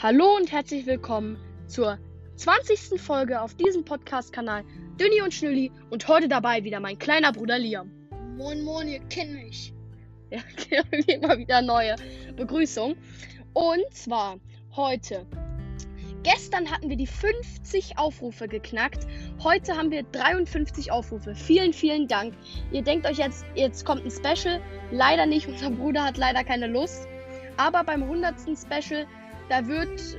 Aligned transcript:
Hallo 0.00 0.36
und 0.36 0.52
herzlich 0.52 0.86
willkommen 0.86 1.36
zur 1.66 1.98
20. 2.36 3.00
Folge 3.00 3.40
auf 3.40 3.56
diesem 3.56 3.84
Podcast-Kanal 3.84 4.62
Dünni 4.96 5.22
und 5.22 5.34
Schnülli 5.34 5.72
und 5.90 6.06
heute 6.06 6.28
dabei 6.28 6.62
wieder 6.62 6.78
mein 6.78 7.00
kleiner 7.00 7.32
Bruder 7.32 7.58
Liam. 7.58 7.90
Moin 8.36 8.62
Moin, 8.62 8.86
ihr 8.86 9.00
kennt 9.08 9.32
mich. 9.32 9.74
Ja, 10.70 10.82
immer 11.08 11.36
wieder 11.36 11.62
neue 11.62 11.96
Begrüßung. 12.36 12.94
Und 13.54 13.82
zwar 13.90 14.38
heute. 14.76 15.26
Gestern 16.22 16.70
hatten 16.70 16.90
wir 16.90 16.96
die 16.96 17.08
50 17.08 17.98
Aufrufe 17.98 18.46
geknackt. 18.46 19.04
Heute 19.42 19.76
haben 19.76 19.90
wir 19.90 20.04
53 20.04 20.92
Aufrufe. 20.92 21.34
Vielen, 21.34 21.72
vielen 21.72 22.06
Dank. 22.06 22.34
Ihr 22.70 22.82
denkt 22.82 23.04
euch 23.04 23.18
jetzt, 23.18 23.44
jetzt 23.56 23.84
kommt 23.84 24.04
ein 24.04 24.12
Special. 24.12 24.60
Leider 24.92 25.26
nicht. 25.26 25.48
Unser 25.48 25.70
Bruder 25.70 26.04
hat 26.04 26.18
leider 26.18 26.44
keine 26.44 26.68
Lust. 26.68 27.08
Aber 27.56 27.82
beim 27.82 28.04
100. 28.04 28.36
Special 28.56 29.04
da 29.48 29.66
wird, 29.66 30.18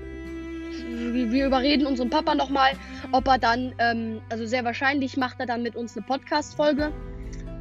wir 0.88 1.46
überreden 1.46 1.86
unseren 1.86 2.10
Papa 2.10 2.36
nochmal, 2.36 2.72
ob 3.12 3.28
er 3.28 3.38
dann, 3.38 3.74
ähm, 3.78 4.22
also 4.30 4.46
sehr 4.46 4.64
wahrscheinlich 4.64 5.18
macht 5.18 5.40
er 5.40 5.46
dann 5.46 5.64
mit 5.64 5.76
uns 5.76 5.96
eine 5.96 6.06
Podcast-Folge. 6.06 6.92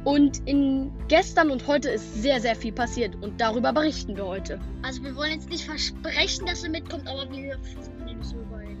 Und 0.05 0.47
in 0.47 0.91
gestern 1.09 1.51
und 1.51 1.67
heute 1.67 1.89
ist 1.89 2.21
sehr, 2.21 2.39
sehr 2.39 2.55
viel 2.55 2.71
passiert 2.71 3.15
und 3.21 3.39
darüber 3.41 3.73
berichten 3.73 4.15
wir 4.15 4.25
heute. 4.25 4.59
Also 4.81 5.03
wir 5.03 5.15
wollen 5.15 5.31
jetzt 5.31 5.49
nicht 5.49 5.65
versprechen, 5.65 6.45
dass 6.45 6.63
er 6.63 6.69
mitkommt, 6.69 7.07
aber 7.07 7.29
wir 7.31 7.59
versuchen 7.59 8.07
ihn 8.07 8.23
zu 8.23 8.37
überreden. 8.37 8.77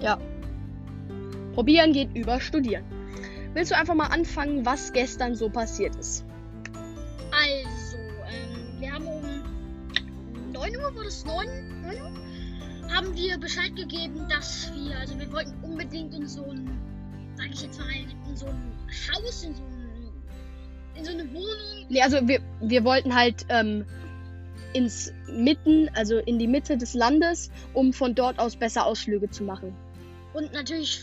Ja. 0.00 0.18
Probieren 1.54 1.92
geht 1.92 2.16
über 2.16 2.40
Studieren. 2.40 2.84
Willst 3.52 3.70
du 3.70 3.76
einfach 3.76 3.94
mal 3.94 4.06
anfangen, 4.06 4.64
was 4.64 4.92
gestern 4.92 5.34
so 5.34 5.50
passiert 5.50 5.94
ist? 5.96 6.24
Also, 7.32 7.89
9 10.60 10.76
Uhr, 10.76 10.94
wurde 10.94 11.08
es 11.08 11.24
9, 11.24 11.82
9 11.82 12.02
Uhr, 12.02 12.94
haben 12.94 13.16
wir 13.16 13.38
Bescheid 13.38 13.74
gegeben, 13.76 14.26
dass 14.28 14.70
wir, 14.74 14.98
also 14.98 15.18
wir 15.18 15.32
wollten 15.32 15.54
unbedingt 15.62 16.14
in 16.14 16.28
so 16.28 16.44
ein, 16.44 16.68
sag 17.34 17.46
ich 17.50 17.62
jetzt 17.62 17.78
mal, 17.78 17.88
in 18.28 18.36
so 18.36 18.46
ein 18.46 18.72
Haus, 19.10 19.42
in 19.42 19.54
so, 19.54 19.62
ein, 19.62 20.12
in 20.96 21.04
so 21.04 21.10
eine 21.12 21.32
Wohnung. 21.32 21.86
Nee, 21.88 22.02
also 22.02 22.28
wir, 22.28 22.42
wir 22.60 22.84
wollten 22.84 23.14
halt 23.14 23.46
ähm, 23.48 23.86
ins 24.74 25.14
Mitten, 25.28 25.88
also 25.94 26.18
in 26.18 26.38
die 26.38 26.46
Mitte 26.46 26.76
des 26.76 26.92
Landes, 26.92 27.50
um 27.72 27.94
von 27.94 28.14
dort 28.14 28.38
aus 28.38 28.54
besser 28.54 28.84
Ausflüge 28.84 29.30
zu 29.30 29.44
machen. 29.44 29.74
Und 30.34 30.52
natürlich 30.52 31.00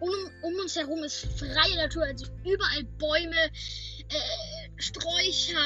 um, 0.00 0.10
um 0.42 0.54
uns 0.60 0.76
herum 0.76 1.02
ist 1.02 1.26
freie 1.38 1.76
Natur, 1.76 2.04
also 2.04 2.26
überall 2.44 2.84
Bäume, 2.98 3.36
äh, 3.36 4.70
Sträucher, 4.76 5.56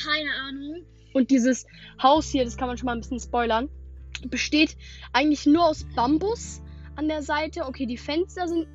keine 0.00 0.32
Ahnung. 0.46 0.86
Und 1.12 1.30
dieses 1.30 1.66
Haus 2.02 2.28
hier, 2.30 2.44
das 2.44 2.56
kann 2.56 2.68
man 2.68 2.78
schon 2.78 2.86
mal 2.86 2.92
ein 2.92 3.00
bisschen 3.00 3.20
spoilern, 3.20 3.68
besteht 4.28 4.76
eigentlich 5.12 5.46
nur 5.46 5.66
aus 5.66 5.86
Bambus 5.94 6.62
an 6.96 7.08
der 7.08 7.22
Seite. 7.22 7.66
Okay, 7.66 7.86
die 7.86 7.96
Fenster 7.96 8.48
sind 8.48 8.66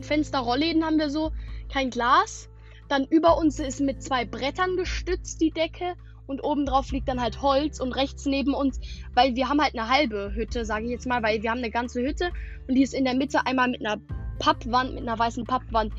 Fensterrollläden 0.00 0.84
haben 0.84 0.98
wir 0.98 1.10
so, 1.10 1.32
kein 1.72 1.90
Glas. 1.90 2.48
Dann 2.88 3.04
über 3.06 3.38
uns 3.38 3.58
ist 3.58 3.80
mit 3.80 4.02
zwei 4.02 4.24
Brettern 4.24 4.76
gestützt 4.76 5.40
die 5.40 5.50
Decke 5.50 5.94
und 6.26 6.44
obendrauf 6.44 6.90
liegt 6.92 7.08
dann 7.08 7.20
halt 7.20 7.40
Holz 7.42 7.80
und 7.80 7.92
rechts 7.92 8.26
neben 8.26 8.54
uns, 8.54 8.80
weil 9.14 9.34
wir 9.34 9.48
haben 9.48 9.60
halt 9.60 9.74
eine 9.74 9.88
halbe 9.88 10.32
Hütte, 10.34 10.64
sage 10.64 10.84
ich 10.84 10.90
jetzt 10.90 11.06
mal, 11.06 11.22
weil 11.22 11.42
wir 11.42 11.50
haben 11.50 11.58
eine 11.58 11.70
ganze 11.70 12.02
Hütte 12.02 12.30
und 12.68 12.74
die 12.74 12.82
ist 12.82 12.94
in 12.94 13.04
der 13.04 13.14
Mitte 13.14 13.46
einmal 13.46 13.68
mit 13.68 13.84
einer 13.84 14.00
Pappwand, 14.38 14.94
mit 14.94 15.02
einer 15.02 15.18
weißen 15.18 15.44
Pappwand 15.44 15.92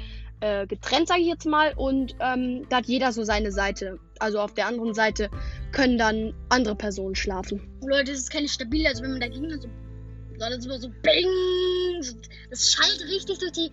äh, 0.43 0.67
getrennt, 0.67 1.07
sage 1.07 1.21
ich 1.21 1.27
jetzt 1.27 1.45
mal. 1.45 1.73
Und 1.77 2.15
ähm, 2.19 2.67
da 2.69 2.77
hat 2.77 2.85
jeder 2.85 3.13
so 3.13 3.23
seine 3.23 3.51
Seite. 3.51 3.97
Also 4.19 4.39
auf 4.39 4.53
der 4.53 4.67
anderen 4.67 4.93
Seite 4.93 5.29
können 5.71 5.97
dann 5.97 6.33
andere 6.49 6.75
Personen 6.75 7.15
schlafen. 7.15 7.61
Leute, 7.81 8.11
das 8.11 8.21
ist 8.21 8.31
keine 8.31 8.49
stabile, 8.49 8.89
also 8.89 9.03
wenn 9.03 9.11
man 9.11 9.21
dagegen 9.21 9.49
so. 9.49 9.69
Leute, 10.37 10.57
das 10.57 10.65
immer 10.65 10.79
so 10.79 10.89
Bing! 11.01 11.29
Das 12.49 12.73
schallt 12.73 13.01
richtig 13.09 13.39
durch 13.39 13.51
die. 13.53 13.71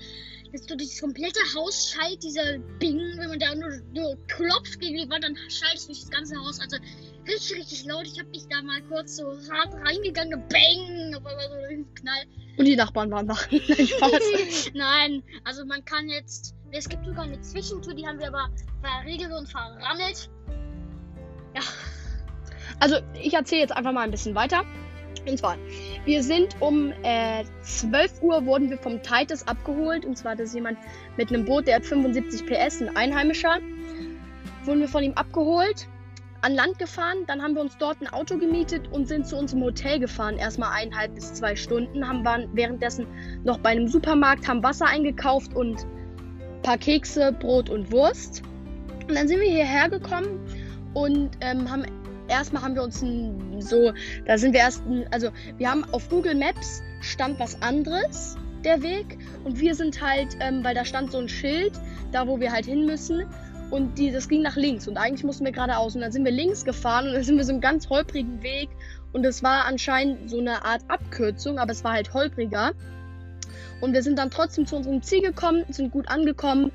Das 0.52 0.66
durch 0.66 0.82
das 0.82 1.00
komplette 1.00 1.38
Haus 1.54 1.92
schallt 1.92 2.22
dieser 2.24 2.58
Bing, 2.80 2.98
wenn 3.18 3.28
man 3.28 3.38
da 3.38 3.54
nur, 3.54 3.70
nur 3.94 4.16
klopft 4.26 4.80
gegen 4.80 4.98
die 4.98 5.08
Wand, 5.08 5.22
dann 5.22 5.36
schallt 5.48 5.76
es 5.76 5.86
durch 5.86 6.00
das 6.00 6.10
ganze 6.10 6.36
Haus. 6.36 6.60
Also 6.60 6.76
richtig, 7.26 7.58
richtig 7.58 7.84
laut. 7.84 8.04
Ich 8.06 8.18
habe 8.18 8.28
mich 8.30 8.46
da 8.48 8.60
mal 8.62 8.82
kurz 8.82 9.16
so 9.16 9.26
hart 9.50 9.74
reingegangen, 9.74 10.42
Bang! 10.48 11.14
Auf 11.14 11.24
einmal 11.26 11.48
so 11.48 11.54
ein 11.70 11.94
Knall. 11.94 12.24
Und 12.56 12.64
die 12.64 12.76
Nachbarn 12.76 13.10
waren 13.10 13.28
wach. 13.28 13.48
Nein, 13.50 13.86
Spaß. 13.86 14.70
Nein, 14.74 15.22
also 15.44 15.64
man 15.64 15.84
kann 15.84 16.08
jetzt. 16.08 16.54
Es 16.72 16.88
gibt 16.88 17.04
sogar 17.04 17.24
eine 17.24 17.40
Zwischentür, 17.40 17.94
die 17.94 18.06
haben 18.06 18.18
wir 18.18 18.28
aber 18.28 18.48
verriegelt 18.82 19.32
und 19.32 19.48
verrammelt. 19.48 20.30
Ja. 21.54 21.62
Also, 22.78 22.96
ich 23.20 23.34
erzähle 23.34 23.62
jetzt 23.62 23.76
einfach 23.76 23.92
mal 23.92 24.02
ein 24.02 24.10
bisschen 24.10 24.34
weiter. 24.34 24.64
Und 25.28 25.38
zwar, 25.38 25.56
wir 26.04 26.22
sind 26.22 26.56
um 26.60 26.92
äh, 27.02 27.44
12 27.62 28.22
Uhr 28.22 28.46
wurden 28.46 28.70
wir 28.70 28.78
vom 28.78 29.02
Titus 29.02 29.46
abgeholt. 29.46 30.06
Und 30.06 30.16
zwar, 30.16 30.36
das 30.36 30.48
ist 30.48 30.54
jemand 30.54 30.78
mit 31.16 31.32
einem 31.32 31.44
Boot, 31.44 31.66
der 31.66 31.76
hat 31.76 31.84
75 31.84 32.46
PS, 32.46 32.80
ein 32.80 32.96
Einheimischer. 32.96 33.58
Wurden 34.64 34.80
wir 34.80 34.88
von 34.88 35.02
ihm 35.02 35.14
abgeholt, 35.14 35.88
an 36.42 36.54
Land 36.54 36.78
gefahren, 36.78 37.24
dann 37.26 37.42
haben 37.42 37.54
wir 37.54 37.62
uns 37.62 37.76
dort 37.78 38.00
ein 38.00 38.08
Auto 38.08 38.38
gemietet 38.38 38.88
und 38.92 39.08
sind 39.08 39.26
zu 39.26 39.36
unserem 39.36 39.62
Hotel 39.62 39.98
gefahren. 39.98 40.38
Erstmal 40.38 40.70
eineinhalb 40.72 41.14
bis 41.14 41.34
zwei 41.34 41.56
Stunden, 41.56 42.06
haben 42.06 42.24
waren 42.24 42.48
währenddessen 42.54 43.06
noch 43.44 43.58
bei 43.58 43.70
einem 43.70 43.88
Supermarkt, 43.88 44.48
haben 44.48 44.62
Wasser 44.62 44.86
eingekauft 44.86 45.54
und 45.54 45.86
paar 46.62 46.78
Kekse, 46.78 47.32
Brot 47.32 47.70
und 47.70 47.90
Wurst. 47.92 48.42
Und 49.08 49.14
dann 49.14 49.28
sind 49.28 49.40
wir 49.40 49.50
hierher 49.50 49.88
gekommen 49.88 50.40
und 50.94 51.30
ähm, 51.40 51.70
haben 51.70 51.84
erstmal 52.28 52.62
haben 52.62 52.74
wir 52.74 52.82
uns 52.82 53.02
ein, 53.02 53.60
so, 53.60 53.92
da 54.26 54.38
sind 54.38 54.52
wir 54.52 54.60
erst, 54.60 54.86
ein, 54.86 55.06
also 55.10 55.30
wir 55.58 55.70
haben 55.70 55.84
auf 55.92 56.08
Google 56.08 56.34
Maps 56.34 56.82
stand 57.00 57.38
was 57.38 57.60
anderes, 57.60 58.36
der 58.64 58.82
Weg. 58.82 59.18
Und 59.44 59.58
wir 59.58 59.74
sind 59.74 60.00
halt, 60.00 60.36
ähm, 60.40 60.64
weil 60.64 60.74
da 60.74 60.84
stand 60.84 61.12
so 61.12 61.18
ein 61.18 61.28
Schild, 61.28 61.72
da 62.12 62.26
wo 62.26 62.40
wir 62.40 62.52
halt 62.52 62.66
hin 62.66 62.86
müssen. 62.86 63.24
Und 63.70 63.98
die, 63.98 64.10
das 64.10 64.28
ging 64.28 64.42
nach 64.42 64.56
links. 64.56 64.88
Und 64.88 64.96
eigentlich 64.96 65.24
mussten 65.24 65.44
wir 65.44 65.52
geradeaus. 65.52 65.94
Und 65.94 66.00
dann 66.00 66.12
sind 66.12 66.24
wir 66.24 66.32
links 66.32 66.64
gefahren 66.64 67.06
und 67.06 67.14
dann 67.14 67.22
sind 67.22 67.36
wir 67.36 67.44
so 67.44 67.52
einen 67.52 67.60
ganz 67.60 67.88
holprigen 67.88 68.42
Weg. 68.42 68.68
Und 69.12 69.24
es 69.24 69.42
war 69.42 69.64
anscheinend 69.64 70.28
so 70.28 70.38
eine 70.38 70.64
Art 70.64 70.82
Abkürzung, 70.88 71.58
aber 71.58 71.72
es 71.72 71.84
war 71.84 71.92
halt 71.92 72.12
holpriger. 72.12 72.72
Und 73.80 73.92
wir 73.92 74.02
sind 74.02 74.18
dann 74.18 74.30
trotzdem 74.30 74.66
zu 74.66 74.76
unserem 74.76 75.02
Ziel 75.02 75.22
gekommen, 75.22 75.64
sind 75.70 75.90
gut 75.90 76.08
angekommen 76.08 76.72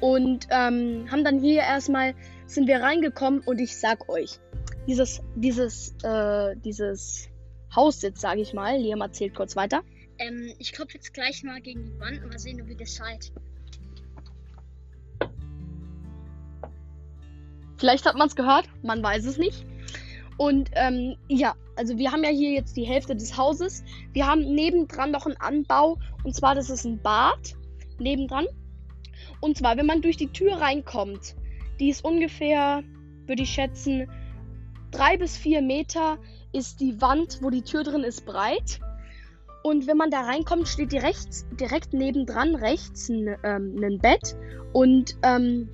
und 0.00 0.46
ähm, 0.50 1.06
haben 1.10 1.24
dann 1.24 1.40
hier 1.40 1.60
erstmal 1.60 2.14
sind 2.46 2.66
wir 2.66 2.80
reingekommen 2.80 3.40
und 3.40 3.60
ich 3.60 3.76
sag 3.76 4.08
euch, 4.08 4.40
dieses, 4.86 5.22
dieses, 5.36 5.94
äh, 6.02 6.56
dieses 6.56 7.28
Haus 7.74 8.02
jetzt, 8.02 8.20
sage 8.20 8.40
ich 8.40 8.52
mal, 8.52 8.76
Liam 8.76 9.00
erzählt 9.00 9.34
kurz 9.34 9.54
weiter. 9.54 9.82
Ähm, 10.18 10.52
ich 10.58 10.72
klopfe 10.72 10.94
jetzt 10.94 11.14
gleich 11.14 11.44
mal 11.44 11.60
gegen 11.60 11.84
die 11.84 12.00
Wand 12.00 12.22
und 12.22 12.30
mal 12.30 12.38
sehen, 12.38 12.60
wie 12.66 12.74
das 12.74 12.94
schallt. 12.94 13.32
Vielleicht 17.78 18.04
hat 18.04 18.16
man 18.16 18.28
es 18.28 18.36
gehört, 18.36 18.68
man 18.82 19.02
weiß 19.02 19.24
es 19.24 19.38
nicht. 19.38 19.64
Und 20.40 20.70
ähm, 20.72 21.16
ja, 21.28 21.54
also 21.76 21.98
wir 21.98 22.12
haben 22.12 22.24
ja 22.24 22.30
hier 22.30 22.52
jetzt 22.52 22.74
die 22.74 22.84
Hälfte 22.84 23.14
des 23.14 23.36
Hauses. 23.36 23.84
Wir 24.14 24.26
haben 24.26 24.40
nebendran 24.40 25.10
noch 25.10 25.26
einen 25.26 25.36
Anbau. 25.36 25.98
Und 26.24 26.34
zwar, 26.34 26.54
das 26.54 26.70
ist 26.70 26.86
ein 26.86 26.98
Bad 27.02 27.54
nebendran. 27.98 28.46
Und 29.40 29.58
zwar, 29.58 29.76
wenn 29.76 29.84
man 29.84 30.00
durch 30.00 30.16
die 30.16 30.32
Tür 30.32 30.54
reinkommt, 30.54 31.36
die 31.78 31.90
ist 31.90 32.02
ungefähr, 32.06 32.82
würde 33.26 33.42
ich 33.42 33.50
schätzen, 33.50 34.08
drei 34.90 35.18
bis 35.18 35.36
vier 35.36 35.60
Meter 35.60 36.16
ist 36.54 36.80
die 36.80 36.98
Wand, 37.02 37.40
wo 37.42 37.50
die 37.50 37.60
Tür 37.60 37.84
drin 37.84 38.02
ist, 38.02 38.24
breit. 38.24 38.80
Und 39.62 39.86
wenn 39.86 39.98
man 39.98 40.10
da 40.10 40.22
reinkommt, 40.22 40.68
steht 40.68 40.90
direkt, 40.90 41.44
direkt 41.60 41.92
nebendran 41.92 42.54
rechts 42.54 43.10
ein, 43.10 43.36
ähm, 43.44 43.76
ein 43.84 43.98
Bett. 43.98 44.34
Und 44.72 45.18
ähm, 45.22 45.68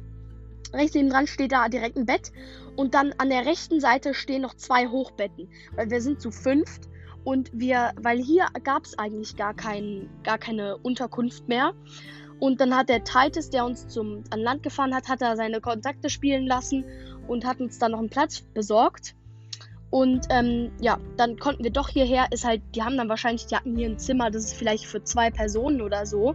rechts 0.73 0.97
nebendran 0.97 1.29
steht 1.29 1.53
da 1.53 1.69
direkt 1.69 1.97
ein 1.97 2.05
Bett. 2.07 2.33
Und 2.77 2.95
dann 2.95 3.15
an 3.19 3.31
der 3.31 3.47
rechten 3.47 3.81
Seite 3.81 4.15
stehen 4.15 4.43
noch 4.43 4.55
zwei 4.55 4.89
Hochbetten. 4.89 5.49
Weil 5.75 5.91
wir 5.91 6.01
sind 6.01 6.21
zu 6.21 6.31
fünft. 6.31 6.89
Und 7.25 7.51
wir, 7.53 7.93
weil 8.01 8.19
hier 8.19 8.47
gab 8.63 8.85
es 8.85 8.99
eigentlich 8.99 9.37
gar, 9.37 9.55
kein, 9.55 10.09
gar 10.23 10.39
keine 10.39 10.77
Unterkunft 10.77 11.49
mehr. 11.49 11.73
Und 12.39 12.61
dann 12.61 12.77
hat 12.77 12.89
der 12.89 13.03
Titus, 13.03 13.51
der 13.51 13.65
uns 13.65 13.89
zum, 13.89 14.23
an 14.31 14.41
Land 14.41 14.63
gefahren 14.63 14.95
hat, 14.95 15.09
hat 15.09 15.23
er 15.23 15.37
seine 15.37 15.61
Kontakte 15.61 16.11
spielen 16.11 16.47
lassen 16.47 16.85
und 17.27 17.45
hat 17.45 17.61
uns 17.61 17.79
dann 17.79 17.93
noch 17.93 17.99
einen 17.99 18.11
Platz 18.11 18.43
besorgt. 18.43 19.15
Und 19.91 20.27
ähm, 20.31 20.73
ja, 20.81 20.99
dann 21.17 21.39
konnten 21.39 21.65
wir 21.65 21.71
doch 21.73 21.89
hierher. 21.89 22.27
Ist 22.31 22.45
halt, 22.45 22.63
die 22.75 22.83
haben 22.83 22.97
dann 22.97 23.09
wahrscheinlich, 23.09 23.47
die 23.47 23.57
hatten 23.57 23.77
hier 23.77 23.89
ein 23.89 23.99
Zimmer, 23.99 24.31
das 24.31 24.45
ist 24.45 24.55
vielleicht 24.55 24.87
für 24.87 25.03
zwei 25.03 25.31
Personen 25.31 25.81
oder 25.81 26.07
so. 26.07 26.35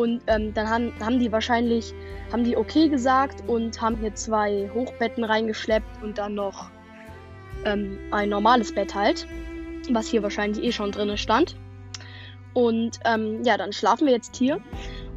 Und 0.00 0.22
ähm, 0.28 0.54
dann 0.54 0.70
haben, 0.70 0.92
haben 0.98 1.18
die 1.18 1.30
wahrscheinlich, 1.30 1.92
haben 2.32 2.42
die 2.42 2.56
okay 2.56 2.88
gesagt 2.88 3.46
und 3.46 3.78
haben 3.82 3.98
hier 3.98 4.14
zwei 4.14 4.70
Hochbetten 4.72 5.24
reingeschleppt 5.24 6.02
und 6.02 6.16
dann 6.16 6.34
noch 6.36 6.70
ähm, 7.66 7.98
ein 8.10 8.30
normales 8.30 8.74
Bett 8.74 8.94
halt, 8.94 9.26
was 9.90 10.08
hier 10.08 10.22
wahrscheinlich 10.22 10.64
eh 10.64 10.72
schon 10.72 10.90
drin 10.90 11.14
stand. 11.18 11.54
Und 12.54 12.98
ähm, 13.04 13.42
ja, 13.44 13.58
dann 13.58 13.74
schlafen 13.74 14.06
wir 14.06 14.14
jetzt 14.14 14.36
hier. 14.36 14.58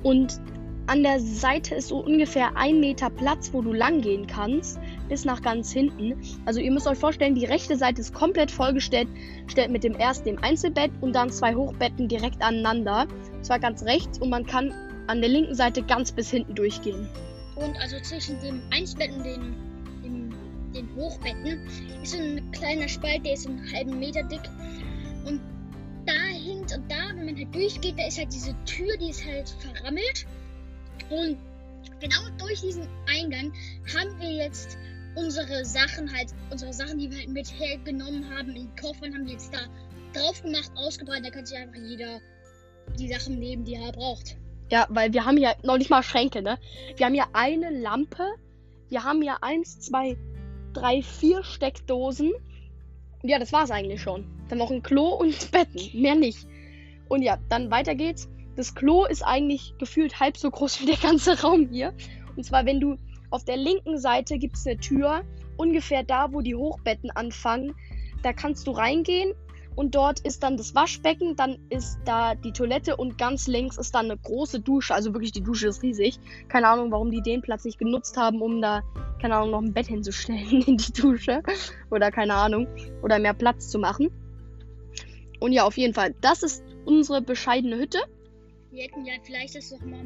Und 0.04 0.42
an 0.88 1.02
der 1.02 1.22
Seite 1.22 1.76
ist 1.76 1.88
so 1.88 2.00
ungefähr 2.00 2.52
ein 2.58 2.82
Meter 2.82 3.10
Platz, 3.10 3.54
wo 3.54 3.62
du 3.62 3.72
lang 3.72 4.02
gehen 4.02 4.28
kannst, 4.28 4.80
bis 5.10 5.26
nach 5.26 5.42
ganz 5.42 5.72
hinten. 5.72 6.16
Also 6.46 6.60
ihr 6.60 6.72
müsst 6.72 6.88
euch 6.88 6.98
vorstellen, 6.98 7.36
die 7.36 7.46
rechte 7.46 7.78
Seite 7.78 8.02
ist 8.02 8.14
komplett 8.14 8.52
vollgestellt 8.52 9.08
stellt 9.48 9.72
mit 9.72 9.84
dem 9.84 9.96
ersten 9.96 10.26
dem 10.26 10.44
Einzelbett 10.44 10.92
und 11.02 11.14
dann 11.14 11.30
zwei 11.30 11.56
Hochbetten 11.56 12.08
direkt 12.08 12.42
aneinander. 12.42 13.08
Zwar 13.42 13.60
ganz 13.60 13.84
rechts 13.84 14.20
und 14.20 14.30
man 14.30 14.46
kann 14.46 14.74
an 15.08 15.22
der 15.22 15.30
linken 15.30 15.56
Seite 15.56 15.84
ganz 15.84 16.12
bis 16.12 16.30
hinten 16.30 16.56
durchgehen. 16.56 17.08
Und 17.56 17.78
also 17.80 18.00
zwischen 18.02 18.40
dem 18.42 18.62
Einzelbett 18.72 19.12
und 19.12 19.24
den, 19.24 19.56
dem, 20.04 20.34
den 20.74 20.96
Hochbetten 20.96 21.68
ist 22.02 22.12
so 22.12 22.18
ein 22.18 22.52
kleiner 22.52 22.88
Spalt, 22.88 23.26
der 23.26 23.34
ist 23.34 23.48
einen 23.48 23.72
halben 23.74 24.00
Meter 24.00 24.24
dick. 24.24 24.42
Und 25.26 25.42
dahinter 26.06 26.78
und 26.78 26.92
da, 26.92 27.10
wenn 27.16 27.26
man 27.26 27.38
halt 27.38 27.54
durchgeht, 27.54 27.96
da 27.98 28.08
ist 28.08 28.18
halt 28.18 28.34
diese 28.34 28.56
Tür, 28.66 28.96
die 28.98 29.10
ist 29.10 29.26
halt 29.26 29.50
verrammelt. 29.60 30.26
Und 31.10 31.38
genau 32.00 32.22
durch 32.38 32.62
diesen 32.62 32.88
Eingang 33.08 33.52
haben 33.96 34.20
wir 34.20 34.32
jetzt 34.32 34.78
unsere 35.16 35.66
Sachen 35.66 36.12
halt, 36.12 36.30
unsere 36.50 36.74
Sachen, 36.74 36.98
die 37.00 37.10
wir 37.10 37.18
halt 37.20 37.30
mit 37.30 37.48
hergenommen 37.60 38.30
haben, 38.36 38.56
in 38.56 38.76
Koffern, 38.76 39.14
haben 39.14 39.26
wir 39.26 39.34
jetzt 39.34 39.54
da 39.54 39.60
drauf 40.20 40.42
gemacht, 40.42 40.72
ausgebreitet. 40.76 41.26
Da 41.26 41.30
kann 41.32 41.46
sich 41.46 41.58
einfach 41.58 41.82
jeder 41.82 42.20
die 42.98 43.12
Sachen 43.12 43.40
nehmen, 43.40 43.64
die 43.64 43.76
er 43.76 43.92
braucht. 43.92 44.36
Ja, 44.70 44.86
weil 44.90 45.14
wir 45.14 45.26
haben 45.26 45.38
ja 45.38 45.54
noch 45.64 45.78
nicht 45.78 45.90
mal 45.90 46.04
Schränke, 46.04 46.42
ne? 46.42 46.58
Wir 46.96 47.06
haben 47.06 47.16
ja 47.16 47.28
eine 47.34 47.70
Lampe. 47.70 48.24
Wir 48.90 49.04
haben 49.04 49.22
ja 49.22 49.38
eins, 49.42 49.80
zwei, 49.80 50.18
drei, 50.74 51.02
vier 51.02 51.44
Steckdosen. 51.44 52.32
Ja, 53.24 53.40
das 53.40 53.54
war's 53.54 53.72
eigentlich 53.72 54.02
schon. 54.02 54.26
Dann 54.50 54.58
noch 54.58 54.72
ein 54.72 54.84
Klo 54.84 55.10
und 55.10 55.52
Betten. 55.52 55.90
Mehr 55.94 56.16
nicht. 56.16 56.48
Und 57.10 57.22
ja, 57.22 57.38
dann 57.50 57.72
weiter 57.72 57.96
geht's. 57.96 58.30
Das 58.56 58.76
Klo 58.76 59.06
ist 59.06 59.24
eigentlich 59.24 59.74
gefühlt 59.80 60.20
halb 60.20 60.38
so 60.38 60.50
groß 60.50 60.82
wie 60.82 60.86
der 60.86 60.98
ganze 60.98 61.42
Raum 61.42 61.70
hier. 61.70 61.94
Und 62.36 62.44
zwar, 62.44 62.66
wenn 62.66 62.80
du 62.80 62.98
auf 63.34 63.44
der 63.44 63.58
linken 63.58 63.98
Seite 63.98 64.38
gibt 64.38 64.56
es 64.56 64.68
eine 64.68 64.78
Tür, 64.78 65.24
ungefähr 65.58 66.04
da, 66.04 66.32
wo 66.32 66.42
die 66.42 66.56
Hochbetten 66.56 67.10
anfangen. 67.12 67.74
Da 68.22 68.32
kannst 68.32 68.68
du 68.68 68.72
reingehen 68.72 69.34
und 69.76 69.96
dort 69.96 70.20
ist 70.20 70.44
dann 70.44 70.56
das 70.56 70.76
Waschbecken, 70.76 71.36
dann 71.36 71.58
ist 71.70 71.98
da 72.06 72.36
die 72.36 72.52
Toilette 72.52 72.96
und 72.96 73.18
ganz 73.18 73.48
links 73.48 73.78
ist 73.78 73.96
dann 73.96 74.06
eine 74.06 74.18
große 74.18 74.60
Dusche. 74.60 74.94
Also 74.94 75.14
wirklich, 75.14 75.32
die 75.32 75.42
Dusche 75.42 75.68
ist 75.68 75.82
riesig. 75.82 76.20
Keine 76.48 76.68
Ahnung, 76.68 76.92
warum 76.92 77.10
die 77.10 77.22
den 77.22 77.42
Platz 77.42 77.66
nicht 77.66 77.80
genutzt 77.80 78.18
haben, 78.18 78.40
um 78.42 78.62
da, 78.62 78.84
keine 79.20 79.36
Ahnung, 79.36 79.50
noch 79.50 79.62
ein 79.64 79.74
Bett 79.74 79.88
hinzustellen 79.88 80.62
in 80.68 80.78
die 80.78 80.94
Dusche. 80.94 81.42
Oder 81.90 82.12
keine 82.12 82.36
Ahnung. 82.36 82.68
Oder 83.02 83.18
mehr 83.18 83.34
Platz 83.34 83.70
zu 83.70 83.80
machen. 83.80 84.12
Und 85.40 85.54
ja, 85.54 85.66
auf 85.66 85.76
jeden 85.76 85.96
Fall, 85.96 86.14
das 86.22 86.44
ist 86.44 86.64
unsere 86.86 87.22
bescheidene 87.22 87.78
Hütte. 87.78 88.00
Wir 88.70 88.84
hätten 88.84 89.06
ja 89.06 89.14
vielleicht 89.24 89.56
das 89.56 89.72
noch 89.72 89.82
mal, 89.82 90.04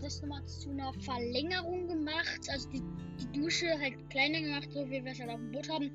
das 0.00 0.22
nochmal 0.22 0.44
zu 0.46 0.70
einer 0.70 0.92
Verlängerung 1.00 1.86
gemacht. 1.86 2.40
Also 2.50 2.68
die, 2.70 2.82
die 3.20 3.40
Dusche 3.40 3.66
halt 3.80 3.94
kleiner 4.10 4.40
gemacht, 4.40 4.68
so 4.72 4.88
wie 4.88 5.04
wir 5.04 5.12
es 5.12 5.20
halt 5.20 5.30
auf 5.30 5.36
dem 5.36 5.52
Boot 5.52 5.68
haben. 5.68 5.90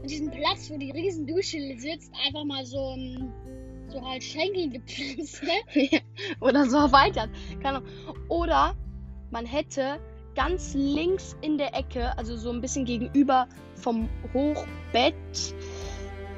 Und 0.00 0.10
diesen 0.10 0.30
Platz, 0.30 0.70
wo 0.70 0.76
die 0.76 0.90
riesen 0.90 1.26
Dusche 1.26 1.58
sitzt, 1.78 2.12
einfach 2.26 2.44
mal 2.44 2.64
so, 2.64 2.96
so 3.88 4.02
halt 4.02 4.22
Schenkel 4.22 4.70
gepflanzt, 4.70 5.42
ne? 5.42 6.00
Oder 6.40 6.66
so 6.68 6.78
erweitert. 6.78 7.30
Keine 7.62 7.82
Oder 8.28 8.76
man 9.30 9.46
hätte 9.46 10.00
ganz 10.34 10.74
links 10.74 11.36
in 11.42 11.58
der 11.58 11.74
Ecke, 11.74 12.16
also 12.16 12.36
so 12.36 12.50
ein 12.50 12.60
bisschen 12.60 12.84
gegenüber 12.84 13.48
vom 13.74 14.08
Hochbett, 14.32 15.14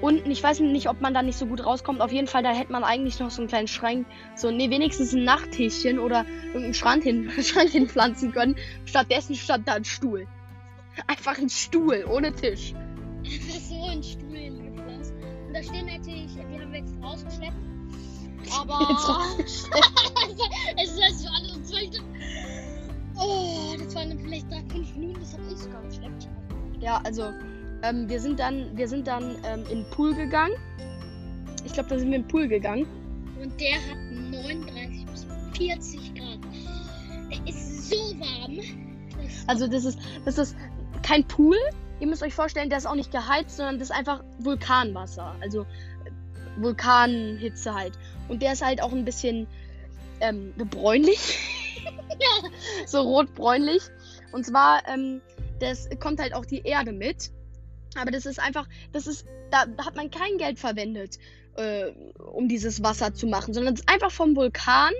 unten. 0.03 0.31
Ich 0.31 0.43
weiß 0.43 0.61
nicht, 0.61 0.89
ob 0.89 1.01
man 1.01 1.15
da 1.15 1.23
nicht 1.23 1.39
so 1.39 1.47
gut 1.47 1.65
rauskommt. 1.65 2.01
Auf 2.01 2.13
jeden 2.13 2.27
Fall, 2.27 2.43
da 2.43 2.53
hätte 2.53 2.73
man 2.73 2.85
eigentlich 2.85 3.19
noch 3.21 3.31
so 3.31 3.41
einen 3.41 3.49
kleinen 3.49 3.69
Schrank. 3.69 4.07
So, 4.35 4.51
nee, 4.51 4.69
wenigstens 4.71 5.13
ein 5.13 5.25
Nachttischchen 5.25 5.99
oder 5.99 6.27
irgendeinen 6.47 6.75
Schrank, 6.75 7.03
hin, 7.05 7.31
Schrank 7.43 7.71
hinpflanzen 7.71 8.33
können. 8.33 8.57
Stattdessen 8.85 9.35
stand 9.35 9.69
da 9.69 9.75
ein 9.75 9.85
Stuhl. 9.85 10.27
Einfach 11.07 11.39
ein 11.39 11.49
Stuhl, 11.49 12.05
ohne 12.11 12.33
Tisch. 12.33 12.75
so 13.69 13.85
ein 13.85 14.03
Stuhl 14.03 14.37
hingepflanzt. 14.37 15.15
Und 15.47 15.55
da 15.55 15.63
stehen 15.63 15.87
natürlich, 15.87 16.35
die 16.35 16.61
haben 16.61 16.73
wir 16.73 16.81
jetzt 16.81 16.95
rausgeschleppt. 17.03 17.57
Aber. 18.59 18.81
Jetzt 18.91 19.09
rausgeschleppt. 19.09 20.41
es 20.83 20.91
ist 20.91 21.03
also 21.03 21.29
alles 21.29 21.63
zwei 21.63 21.89
Oh, 23.17 23.77
das 23.79 23.95
waren 23.95 24.19
vielleicht 24.19 24.51
drei, 24.51 24.65
fünf 24.69 24.97
Minuten, 24.97 25.21
das 25.21 25.35
habe 25.35 25.45
ich 25.53 25.59
sogar 25.59 25.83
geschleppt. 25.83 26.29
Ja, 26.81 27.01
also 27.05 27.33
ähm, 27.83 28.09
wir 28.09 28.21
sind 28.21 28.39
dann, 28.39 28.77
wir 28.77 28.89
sind 28.89 29.07
dann 29.07 29.37
ähm, 29.45 29.65
in 29.71 29.83
den 29.83 29.91
Pool 29.91 30.15
gegangen. 30.15 30.55
Ich 31.65 31.73
glaube, 31.73 31.89
da 31.89 31.99
sind 31.99 32.11
wir 32.11 32.17
in 32.17 32.23
den 32.23 32.29
Pool 32.29 32.49
gegangen. 32.49 32.87
Und 33.41 33.61
der 33.61 33.75
hat 33.75 33.99
39 34.31 35.07
bis 35.07 35.27
40 35.57 36.15
Grad. 36.15 36.39
Der 37.31 37.49
ist 37.49 37.91
so 37.91 37.97
warm. 37.97 38.59
Also 39.47 39.67
das 39.67 39.85
ist, 39.85 39.99
das 40.25 40.39
ist 40.39 40.57
kein 41.03 41.27
Pool. 41.27 41.57
Ihr 42.01 42.07
müsst 42.07 42.23
euch 42.23 42.35
vorstellen, 42.35 42.69
der 42.69 42.79
ist 42.79 42.87
auch 42.87 42.95
nicht 42.95 43.13
geheizt, 43.13 43.57
sondern 43.57 43.79
das 43.79 43.91
ist 43.91 43.97
einfach 43.97 44.23
Vulkanwasser. 44.39 45.35
Also 45.41 45.67
Vulkanhitze 46.57 47.75
halt. 47.75 47.93
Und 48.29 48.43
der 48.43 48.53
ist 48.53 48.65
halt 48.65 48.83
auch 48.83 48.93
ein 48.93 49.05
bisschen 49.05 49.47
ähm, 50.21 50.53
bräunlich. 50.57 51.39
ja. 51.85 52.49
So 52.87 53.01
rot-bräunlich. 53.01 53.83
Und 54.33 54.45
zwar, 54.47 54.87
ähm, 54.89 55.21
das 55.61 55.89
kommt 56.01 56.21
halt 56.21 56.35
auch 56.35 56.45
die 56.45 56.63
Erde 56.63 56.93
mit. 56.93 57.31
Aber 57.97 58.11
das 58.11 58.27
ist 58.27 58.41
einfach, 58.41 58.69
das 58.93 59.07
ist, 59.07 59.27
da, 59.51 59.67
hat 59.85 59.97
man 59.97 60.11
kein 60.11 60.39
Geld 60.39 60.59
verwendet, 60.59 61.19
äh, 61.57 61.91
um 62.33 62.49
dieses 62.49 62.83
Wasser 62.83 63.15
zu 63.15 63.27
machen, 63.27 63.55
sondern 63.55 63.75
es 63.75 63.81
ist 63.81 63.89
einfach 63.89 64.11
vom 64.11 64.37
Vulkan. 64.37 64.93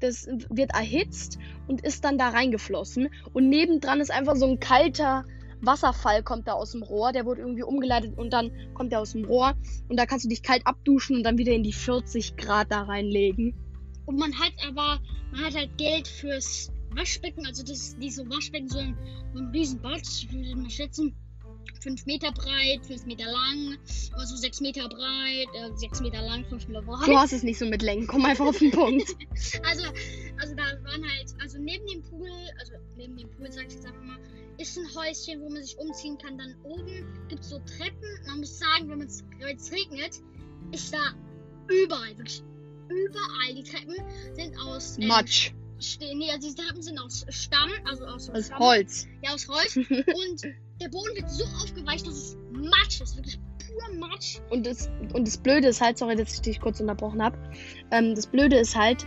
Das 0.00 0.28
wird 0.50 0.70
erhitzt 0.74 1.38
und 1.66 1.80
ist 1.80 2.04
dann 2.04 2.18
da 2.18 2.28
reingeflossen. 2.28 3.08
Und 3.32 3.48
nebendran 3.48 4.00
ist 4.00 4.12
einfach 4.12 4.36
so 4.36 4.46
ein 4.46 4.60
kalter 4.60 5.24
Wasserfall, 5.60 6.22
kommt 6.22 6.46
da 6.46 6.52
aus 6.52 6.72
dem 6.72 6.84
Rohr. 6.84 7.12
Der 7.12 7.24
wurde 7.24 7.40
irgendwie 7.40 7.64
umgeleitet 7.64 8.16
und 8.16 8.32
dann 8.32 8.52
kommt 8.74 8.92
der 8.92 9.00
aus 9.00 9.12
dem 9.12 9.24
Rohr. 9.24 9.54
Und 9.88 9.98
da 9.98 10.06
kannst 10.06 10.24
du 10.24 10.28
dich 10.28 10.42
kalt 10.42 10.66
abduschen 10.66 11.16
und 11.16 11.22
dann 11.24 11.38
wieder 11.38 11.52
in 11.52 11.64
die 11.64 11.72
40 11.72 12.36
Grad 12.36 12.70
da 12.70 12.82
reinlegen. 12.82 13.54
Und 14.06 14.18
man 14.18 14.32
hat 14.38 14.52
aber, 14.66 15.00
man 15.32 15.44
hat 15.44 15.54
halt 15.54 15.76
Geld 15.76 16.06
fürs 16.06 16.70
Waschbecken. 16.90 17.46
Also 17.46 17.64
das 17.64 17.96
so 18.10 18.28
Waschbecken, 18.30 18.68
so 18.68 18.78
ein, 18.78 18.96
so 19.34 19.40
ein 19.40 19.48
Riesenbad. 19.48 20.00
Ich 20.02 20.32
würde 20.32 20.56
mal 20.56 20.70
schätzen, 20.70 21.14
5 21.80 22.06
Meter 22.06 22.32
breit, 22.32 22.84
5 22.86 23.06
Meter 23.06 23.26
lang, 23.26 23.78
also 24.12 24.36
6 24.36 24.60
Meter 24.60 24.88
breit, 24.88 25.48
äh, 25.54 25.76
6 25.76 26.00
Meter 26.00 26.22
lang, 26.22 26.44
5 26.46 26.68
Meter 26.68 26.82
breit. 26.82 27.06
Du 27.06 27.16
hast 27.16 27.32
es 27.32 27.42
nicht 27.42 27.58
so 27.58 27.66
mit 27.66 27.82
Längen, 27.82 28.06
komm 28.06 28.24
einfach 28.24 28.46
auf 28.46 28.58
den 28.58 28.70
Punkt. 28.70 29.08
also, 29.64 29.84
also 30.40 30.54
da 30.54 30.64
waren 30.84 31.04
halt, 31.04 31.34
also 31.40 31.58
neben 31.58 31.86
dem 31.86 32.02
Pool, 32.02 32.30
also 32.58 32.74
neben 32.96 33.16
dem 33.16 33.30
Pool, 33.30 33.50
sag 33.50 33.66
ich 33.66 33.74
jetzt 33.74 33.86
einfach 33.86 34.02
mal, 34.02 34.18
ist 34.58 34.76
ein 34.76 34.86
Häuschen, 34.94 35.40
wo 35.40 35.48
man 35.48 35.62
sich 35.62 35.78
umziehen 35.78 36.18
kann. 36.18 36.36
Dann 36.36 36.54
oben 36.64 37.06
gibt 37.28 37.42
es 37.42 37.50
so 37.50 37.58
Treppen. 37.60 38.08
Man 38.26 38.38
muss 38.40 38.58
sagen, 38.58 38.90
wenn 38.90 39.00
es 39.02 39.22
regnet, 39.72 40.20
ist 40.72 40.92
da 40.92 41.14
überall, 41.68 42.16
wirklich 42.18 42.42
überall. 42.88 43.54
Die 43.54 43.62
Treppen 43.62 43.94
sind 44.34 44.58
aus 44.58 44.98
ähm, 44.98 45.06
Matsch. 45.06 45.52
Stehen, 45.80 46.18
nee, 46.18 46.30
also 46.30 46.48
die 46.48 46.54
Treppen 46.60 46.82
sind 46.82 46.98
aus 46.98 47.24
Stamm, 47.28 47.70
also 47.84 48.04
aus, 48.06 48.28
aus 48.30 48.46
Stamm. 48.46 48.58
Holz. 48.58 49.06
Ja, 49.22 49.34
aus 49.34 49.46
Holz. 49.48 49.76
und 49.76 49.86
der 50.80 50.88
Boden 50.88 51.14
wird 51.16 51.28
so 51.30 51.44
aufgeweicht, 51.62 52.06
dass 52.06 52.14
es 52.14 52.36
Matsch 52.52 53.00
ist. 53.00 53.16
Wirklich 53.16 53.38
pur 53.58 53.98
Matsch. 53.98 54.38
Und 54.50 54.66
das, 54.66 54.88
und 55.12 55.26
das 55.26 55.36
Blöde 55.36 55.68
ist 55.68 55.80
halt, 55.80 55.98
sorry, 55.98 56.16
dass 56.16 56.34
ich 56.34 56.40
dich 56.40 56.60
kurz 56.60 56.80
unterbrochen 56.80 57.22
habe. 57.22 57.36
Ähm, 57.90 58.14
das 58.14 58.26
Blöde 58.26 58.58
ist 58.58 58.76
halt, 58.76 59.04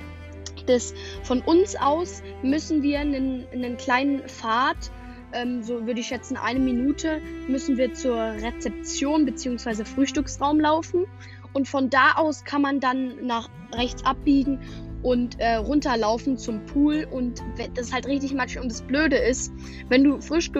dass 0.65 0.93
von 1.23 1.41
uns 1.41 1.75
aus 1.75 2.21
müssen 2.43 2.83
wir 2.83 2.99
einen, 2.99 3.47
einen 3.51 3.77
kleinen 3.77 4.27
Pfad, 4.27 4.91
ähm, 5.33 5.63
so 5.63 5.85
würde 5.85 6.01
ich 6.01 6.07
schätzen, 6.07 6.35
eine 6.35 6.59
Minute, 6.59 7.21
müssen 7.47 7.77
wir 7.77 7.93
zur 7.93 8.17
Rezeption 8.17 9.25
bzw. 9.25 9.85
Frühstücksraum 9.85 10.59
laufen. 10.59 11.05
Und 11.53 11.67
von 11.67 11.89
da 11.89 12.13
aus 12.15 12.43
kann 12.43 12.61
man 12.61 12.79
dann 12.79 13.25
nach 13.25 13.49
rechts 13.73 14.05
abbiegen 14.05 14.59
und 15.03 15.39
äh, 15.39 15.55
runterlaufen 15.55 16.37
zum 16.37 16.65
Pool. 16.65 17.07
Und 17.09 17.41
das 17.75 17.87
ist 17.87 17.93
halt 17.93 18.07
richtig 18.07 18.33
matschig. 18.33 18.61
Und 18.61 18.71
das 18.71 18.81
Blöde 18.81 19.17
ist, 19.17 19.51
wenn 19.89 20.03
du 20.03 20.21
frisch 20.21 20.51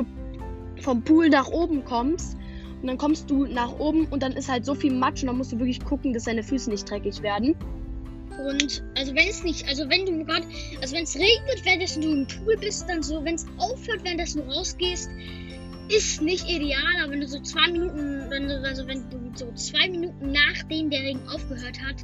vom 0.82 1.04
Pool 1.04 1.30
nach 1.30 1.48
oben 1.48 1.84
kommst 1.86 2.38
und 2.82 2.88
dann 2.88 2.98
kommst 2.98 3.30
du 3.30 3.46
nach 3.46 3.78
oben 3.80 4.06
und 4.08 4.24
dann 4.24 4.34
ist 4.34 4.50
halt 4.50 4.66
so 4.66 4.74
viel 4.74 4.94
Matsch 4.94 5.22
und 5.22 5.28
dann 5.28 5.38
musst 5.38 5.52
du 5.52 5.60
wirklich 5.60 5.84
gucken, 5.84 6.14
dass 6.14 6.24
deine 6.24 6.44
Füße 6.44 6.70
nicht 6.70 6.90
dreckig 6.90 7.22
werden. 7.22 7.56
Und 8.48 8.84
also 8.98 9.14
wenn 9.14 9.28
es 9.28 9.44
nicht, 9.44 9.68
also 9.68 9.88
wenn 9.90 10.06
du 10.06 10.26
gerade, 10.26 10.46
also 10.82 10.96
wenn 10.96 11.04
es 11.04 11.16
regnet, 11.16 11.64
während 11.64 12.04
du 12.04 12.12
im 12.12 12.28
Pool 12.28 12.58
bist, 12.58 12.90
dann 12.90 13.04
so, 13.04 13.24
wenn 13.24 13.36
es 13.36 13.46
aufhört, 13.58 14.04
während 14.04 14.36
du 14.36 14.40
rausgehst, 14.42 15.12
ist 15.90 16.22
nicht 16.22 16.50
ideal, 16.50 17.04
aber 17.04 17.12
wenn 17.12 17.22
du 17.22 17.28
so 17.28 17.40
zwei 17.42 17.70
Minuten, 17.72 18.30
wenn 18.30 18.48
du, 18.48 18.62
also 18.64 18.88
wenn 18.88 19.10
du 19.10 19.32
so 19.36 19.52
zwei 19.54 19.90
Minuten 19.90 20.32
nachdem 20.32 20.90
der 20.90 21.02
Regen 21.02 21.28
aufgehört 21.28 21.78
hat, 21.82 21.98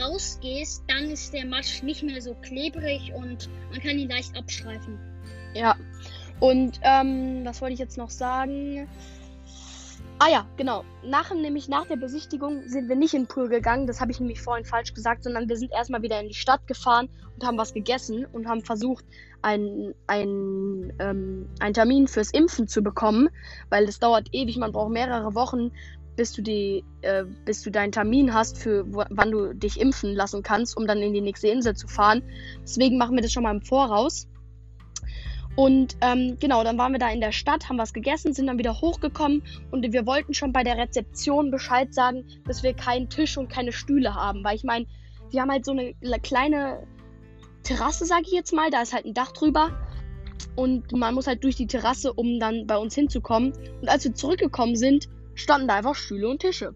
rausgehst, 0.00 0.84
dann 0.86 1.10
ist 1.10 1.32
der 1.34 1.46
Matsch 1.46 1.82
nicht 1.82 2.02
mehr 2.02 2.20
so 2.22 2.34
klebrig 2.34 3.12
und 3.14 3.48
man 3.70 3.80
kann 3.80 3.98
ihn 3.98 4.08
leicht 4.08 4.36
abstreifen. 4.36 4.98
Ja, 5.54 5.76
und 6.42 6.80
ähm, 6.82 7.44
was 7.44 7.60
wollte 7.60 7.74
ich 7.74 7.78
jetzt 7.78 7.96
noch 7.96 8.10
sagen? 8.10 8.88
Ah 10.18 10.28
ja, 10.28 10.44
genau. 10.56 10.84
Nach, 11.04 11.32
nämlich 11.32 11.68
nach 11.68 11.86
der 11.86 11.94
Besichtigung 11.94 12.66
sind 12.66 12.88
wir 12.88 12.96
nicht 12.96 13.14
in 13.14 13.22
den 13.22 13.28
Pool 13.28 13.48
gegangen, 13.48 13.86
das 13.86 14.00
habe 14.00 14.10
ich 14.10 14.18
nämlich 14.18 14.40
vorhin 14.40 14.64
falsch 14.64 14.92
gesagt, 14.92 15.22
sondern 15.22 15.48
wir 15.48 15.56
sind 15.56 15.70
erstmal 15.70 16.02
wieder 16.02 16.20
in 16.20 16.26
die 16.26 16.34
Stadt 16.34 16.66
gefahren 16.66 17.08
und 17.36 17.46
haben 17.46 17.58
was 17.58 17.72
gegessen 17.72 18.26
und 18.32 18.48
haben 18.48 18.64
versucht, 18.64 19.04
einen, 19.42 19.94
einen, 20.08 20.92
ähm, 20.98 21.48
einen 21.60 21.74
Termin 21.74 22.08
fürs 22.08 22.32
Impfen 22.32 22.66
zu 22.66 22.82
bekommen, 22.82 23.28
weil 23.70 23.86
das 23.86 24.00
dauert 24.00 24.26
ewig, 24.32 24.56
man 24.56 24.72
braucht 24.72 24.90
mehrere 24.90 25.36
Wochen, 25.36 25.70
bis 26.16 26.32
du 26.32 26.42
die, 26.42 26.82
äh, 27.02 27.22
bis 27.44 27.62
du 27.62 27.70
deinen 27.70 27.92
Termin 27.92 28.34
hast, 28.34 28.58
für 28.58 28.84
wann 28.88 29.30
du 29.30 29.54
dich 29.54 29.80
impfen 29.80 30.12
lassen 30.16 30.42
kannst, 30.42 30.76
um 30.76 30.88
dann 30.88 30.98
in 30.98 31.14
die 31.14 31.20
nächste 31.20 31.46
Insel 31.46 31.76
zu 31.76 31.86
fahren. 31.86 32.20
Deswegen 32.62 32.98
machen 32.98 33.14
wir 33.14 33.22
das 33.22 33.30
schon 33.30 33.44
mal 33.44 33.54
im 33.54 33.62
Voraus. 33.62 34.26
Und 35.54 35.96
ähm, 36.00 36.38
genau, 36.40 36.64
dann 36.64 36.78
waren 36.78 36.92
wir 36.92 36.98
da 36.98 37.10
in 37.10 37.20
der 37.20 37.32
Stadt, 37.32 37.68
haben 37.68 37.78
was 37.78 37.92
gegessen, 37.92 38.32
sind 38.32 38.46
dann 38.46 38.58
wieder 38.58 38.80
hochgekommen 38.80 39.42
und 39.70 39.92
wir 39.92 40.06
wollten 40.06 40.32
schon 40.32 40.52
bei 40.52 40.62
der 40.62 40.78
Rezeption 40.78 41.50
Bescheid 41.50 41.92
sagen, 41.92 42.24
dass 42.46 42.62
wir 42.62 42.72
keinen 42.72 43.10
Tisch 43.10 43.36
und 43.36 43.50
keine 43.50 43.72
Stühle 43.72 44.14
haben. 44.14 44.42
Weil 44.44 44.56
ich 44.56 44.64
meine, 44.64 44.86
wir 45.30 45.42
haben 45.42 45.50
halt 45.50 45.66
so 45.66 45.72
eine 45.72 45.94
kleine 46.22 46.86
Terrasse, 47.64 48.06
sage 48.06 48.22
ich 48.26 48.32
jetzt 48.32 48.52
mal, 48.52 48.70
da 48.70 48.80
ist 48.80 48.94
halt 48.94 49.04
ein 49.04 49.14
Dach 49.14 49.32
drüber. 49.32 49.70
Und 50.56 50.92
man 50.92 51.14
muss 51.14 51.26
halt 51.26 51.44
durch 51.44 51.56
die 51.56 51.66
Terrasse, 51.66 52.12
um 52.12 52.40
dann 52.40 52.66
bei 52.66 52.76
uns 52.76 52.94
hinzukommen. 52.94 53.52
Und 53.80 53.88
als 53.88 54.04
wir 54.04 54.14
zurückgekommen 54.14 54.76
sind, 54.76 55.08
standen 55.34 55.68
da 55.68 55.76
einfach 55.76 55.94
Stühle 55.94 56.28
und 56.28 56.40
Tische. 56.40 56.74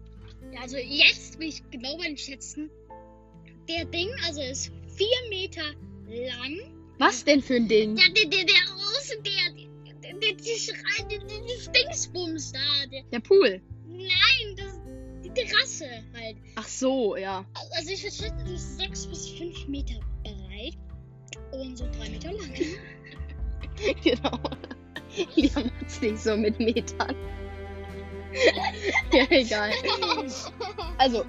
Ja, 0.53 0.61
also 0.61 0.77
jetzt 0.77 1.39
will 1.39 1.49
ich 1.49 1.63
genau 1.71 1.97
einschätzen. 1.99 2.69
Der 3.67 3.85
Ding, 3.85 4.09
also 4.25 4.41
ist 4.41 4.71
vier 4.87 5.29
Meter 5.29 5.63
lang 6.07 6.76
was 6.99 7.23
denn 7.23 7.41
für 7.41 7.55
ein 7.55 7.67
Ding? 7.67 7.97
Ja, 7.97 8.05
der, 8.09 8.25
der, 8.25 8.45
der 8.45 8.55
Außen, 8.75 9.23
der, 9.23 9.31
der, 9.53 10.13
der, 10.13 10.33
der, 10.33 11.19
der, 11.19 11.19
der 11.19 11.83
Dingsbums 11.83 12.51
da. 12.51 12.59
Der, 12.91 13.03
der 13.03 13.19
Pool? 13.19 13.61
Nein, 13.87 14.55
das, 14.55 14.81
die 15.23 15.29
Terrasse 15.29 15.85
halt. 16.13 16.37
Ach 16.55 16.67
so, 16.67 17.15
ja. 17.15 17.45
Also 17.75 17.91
ich 17.91 18.03
würde 18.03 18.15
schätzen, 18.15 18.45
die 18.47 18.55
ist 18.55 18.77
sechs 18.77 19.05
bis 19.07 19.29
fünf 19.29 19.67
Meter 19.67 19.99
breit 20.23 20.77
und 21.51 21.77
so 21.77 21.85
drei 21.91 22.09
Meter 22.09 22.31
lang. 22.31 22.51
genau. 24.03 24.39
Haben 25.55 25.71
es 25.85 26.01
nicht 26.01 26.19
so 26.19 26.35
mit 26.35 26.59
Metern. 26.59 27.15
ja, 29.11 29.25
egal. 29.29 29.71
Also, 30.99 31.25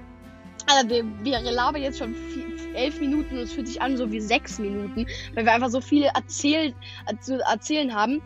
also 0.65 0.89
wir, 0.89 1.05
wir 1.23 1.39
labern 1.51 1.81
jetzt 1.81 1.99
schon 1.99 2.15
viel, 2.15 2.48
elf 2.79 2.99
Minuten 2.99 3.37
und 3.37 3.43
es 3.43 3.53
fühlt 3.53 3.67
sich 3.67 3.81
an 3.81 3.97
so 3.97 4.11
wie 4.11 4.19
sechs 4.19 4.59
Minuten, 4.59 5.05
weil 5.35 5.45
wir 5.45 5.53
einfach 5.53 5.69
so 5.69 5.81
viel 5.81 6.03
erzählt, 6.03 6.75
zu 7.21 7.39
erzählen 7.41 7.93
haben. 7.93 8.21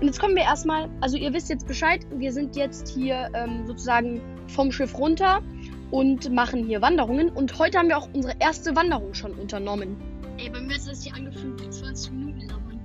Und 0.00 0.06
jetzt 0.06 0.18
kommen 0.18 0.34
wir 0.34 0.42
erstmal, 0.42 0.88
also 1.00 1.16
ihr 1.16 1.32
wisst 1.32 1.48
jetzt 1.48 1.66
Bescheid, 1.66 2.06
wir 2.10 2.32
sind 2.32 2.56
jetzt 2.56 2.88
hier 2.88 3.30
ähm, 3.34 3.66
sozusagen 3.66 4.20
vom 4.48 4.72
Schiff 4.72 4.96
runter 4.98 5.42
und 5.90 6.32
machen 6.32 6.64
hier 6.64 6.82
Wanderungen. 6.82 7.30
Und 7.30 7.58
heute 7.58 7.78
haben 7.78 7.88
wir 7.88 7.98
auch 7.98 8.08
unsere 8.12 8.34
erste 8.38 8.74
Wanderung 8.74 9.14
schon 9.14 9.32
unternommen. 9.32 9.96
Ey, 10.38 10.50
bei 10.50 10.60
mir 10.60 10.76
ist 10.76 10.88
das 10.88 11.02
hier 11.02 11.14
angefühlt 11.14 11.60
wie 11.60 11.70
20 11.70 12.12
Minuten 12.12 12.40
labern. 12.48 12.80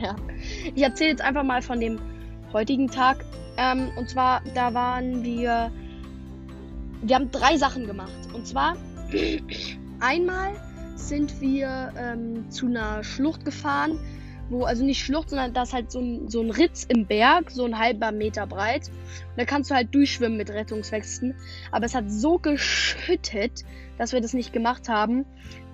Ja. 0.00 0.14
Ich 0.74 0.82
erzähle 0.82 1.10
jetzt 1.10 1.22
einfach 1.22 1.42
mal 1.42 1.62
von 1.62 1.80
dem 1.80 1.98
heutigen 2.52 2.88
Tag. 2.88 3.24
Ähm, 3.56 3.90
und 3.96 4.10
zwar, 4.10 4.42
da 4.54 4.74
waren 4.74 5.24
wir. 5.24 5.72
Wir 7.02 7.14
haben 7.14 7.30
drei 7.30 7.56
Sachen 7.56 7.86
gemacht. 7.86 8.12
Und 8.34 8.46
zwar 8.46 8.76
Einmal 10.00 10.52
sind 10.94 11.40
wir 11.40 11.92
ähm, 11.96 12.50
zu 12.50 12.66
einer 12.66 13.02
Schlucht 13.02 13.44
gefahren, 13.44 13.98
wo, 14.48 14.64
also 14.64 14.84
nicht 14.84 15.02
Schlucht, 15.02 15.30
sondern 15.30 15.52
da 15.52 15.62
ist 15.62 15.72
halt 15.72 15.90
so 15.90 16.00
ein, 16.00 16.28
so 16.28 16.40
ein 16.40 16.50
Ritz 16.50 16.84
im 16.88 17.06
Berg, 17.06 17.50
so 17.50 17.64
ein 17.64 17.78
halber 17.78 18.12
Meter 18.12 18.46
breit. 18.46 18.88
Und 18.88 19.38
da 19.38 19.44
kannst 19.44 19.70
du 19.70 19.74
halt 19.74 19.94
durchschwimmen 19.94 20.36
mit 20.36 20.50
Rettungswesten. 20.50 21.34
Aber 21.72 21.86
es 21.86 21.94
hat 21.94 22.10
so 22.10 22.38
geschüttet, 22.38 23.64
dass 23.98 24.12
wir 24.12 24.20
das 24.20 24.34
nicht 24.34 24.52
gemacht 24.52 24.88
haben, 24.88 25.24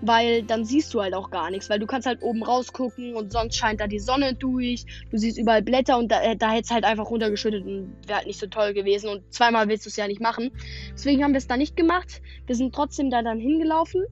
weil 0.01 0.43
dann 0.43 0.65
siehst 0.65 0.95
du 0.95 1.03
halt 1.03 1.15
auch 1.15 1.31
gar 1.31 1.51
nichts, 1.51 1.69
weil 1.69 1.79
du 1.79 1.87
kannst 1.87 2.07
halt 2.07 2.23
oben 2.23 2.43
rausgucken 2.43 3.15
und 3.15 3.33
sonst 3.33 3.57
scheint 3.57 3.81
da 3.81 3.87
die 3.87 3.99
Sonne 3.99 4.35
durch. 4.35 4.85
Du 5.11 5.19
siehst 5.19 5.39
überall 5.39 5.63
Blätter 5.63 5.99
und 5.99 6.11
da, 6.11 6.35
da 6.35 6.51
hätte 6.51 6.65
es 6.65 6.71
halt 6.71 6.85
einfach 6.85 7.11
runtergeschüttet 7.11 7.65
und 7.65 7.97
wäre 8.07 8.19
halt 8.19 8.27
nicht 8.27 8.41
so 8.41 8.47
toll 8.47 8.75
gewesen. 8.75 9.09
Und 9.09 9.33
zweimal 9.33 9.69
willst 9.69 9.87
du 9.87 9.91
es 9.91 9.97
ja 9.97 10.07
nicht 10.07 10.21
machen. 10.21 10.51
Deswegen 10.93 11.23
haben 11.25 11.33
wir 11.33 11.39
es 11.39 11.47
da 11.47 11.57
nicht 11.57 11.77
gemacht. 11.77 12.23
Wir 12.47 12.57
sind 12.57 12.75
trotzdem 12.75 13.11
da 13.11 13.23
dann 13.23 13.39
hingelaufen. 13.39 14.05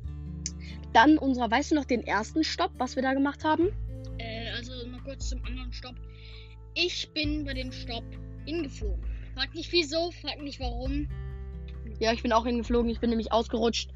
Dann 0.93 1.19
unserer, 1.19 1.50
weißt 1.50 1.71
du 1.71 1.76
noch 1.76 1.85
den 1.85 2.05
ersten 2.05 2.43
Stopp, 2.43 2.73
was 2.79 2.97
wir 2.97 3.02
da 3.02 3.14
gemacht 3.14 3.45
haben? 3.45 3.69
Also 4.57 4.73
mal 4.87 5.00
kurz 5.02 5.28
zum 5.28 5.45
anderen 5.45 5.73
Stopp. 5.73 5.97
Ich 6.75 7.11
bin 7.12 7.45
bei 7.45 7.54
dem 7.54 7.73
Stopp 7.73 8.04
hingeflogen. 8.45 9.04
Frag 9.35 9.54
nicht 9.54 9.73
wieso, 9.73 10.11
frag 10.11 10.40
nicht 10.42 10.61
warum. 10.61 11.09
Ja, 11.99 12.12
ich 12.12 12.23
bin 12.23 12.33
auch 12.33 12.47
hingeflogen. 12.47 12.90
Ich 12.90 13.00
bin 13.00 13.11
nämlich 13.11 13.33
ausgerutscht 13.33 13.90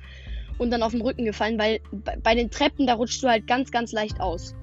und 0.58 0.70
dann 0.70 0.82
auf 0.82 0.92
den 0.92 1.00
Rücken 1.00 1.24
gefallen, 1.24 1.58
weil 1.58 1.80
bei 2.22 2.34
den 2.34 2.50
Treppen, 2.50 2.86
da 2.86 2.94
rutschst 2.94 3.22
du 3.22 3.28
halt 3.28 3.46
ganz, 3.46 3.70
ganz 3.70 3.92
leicht 3.92 4.20
aus. 4.20 4.54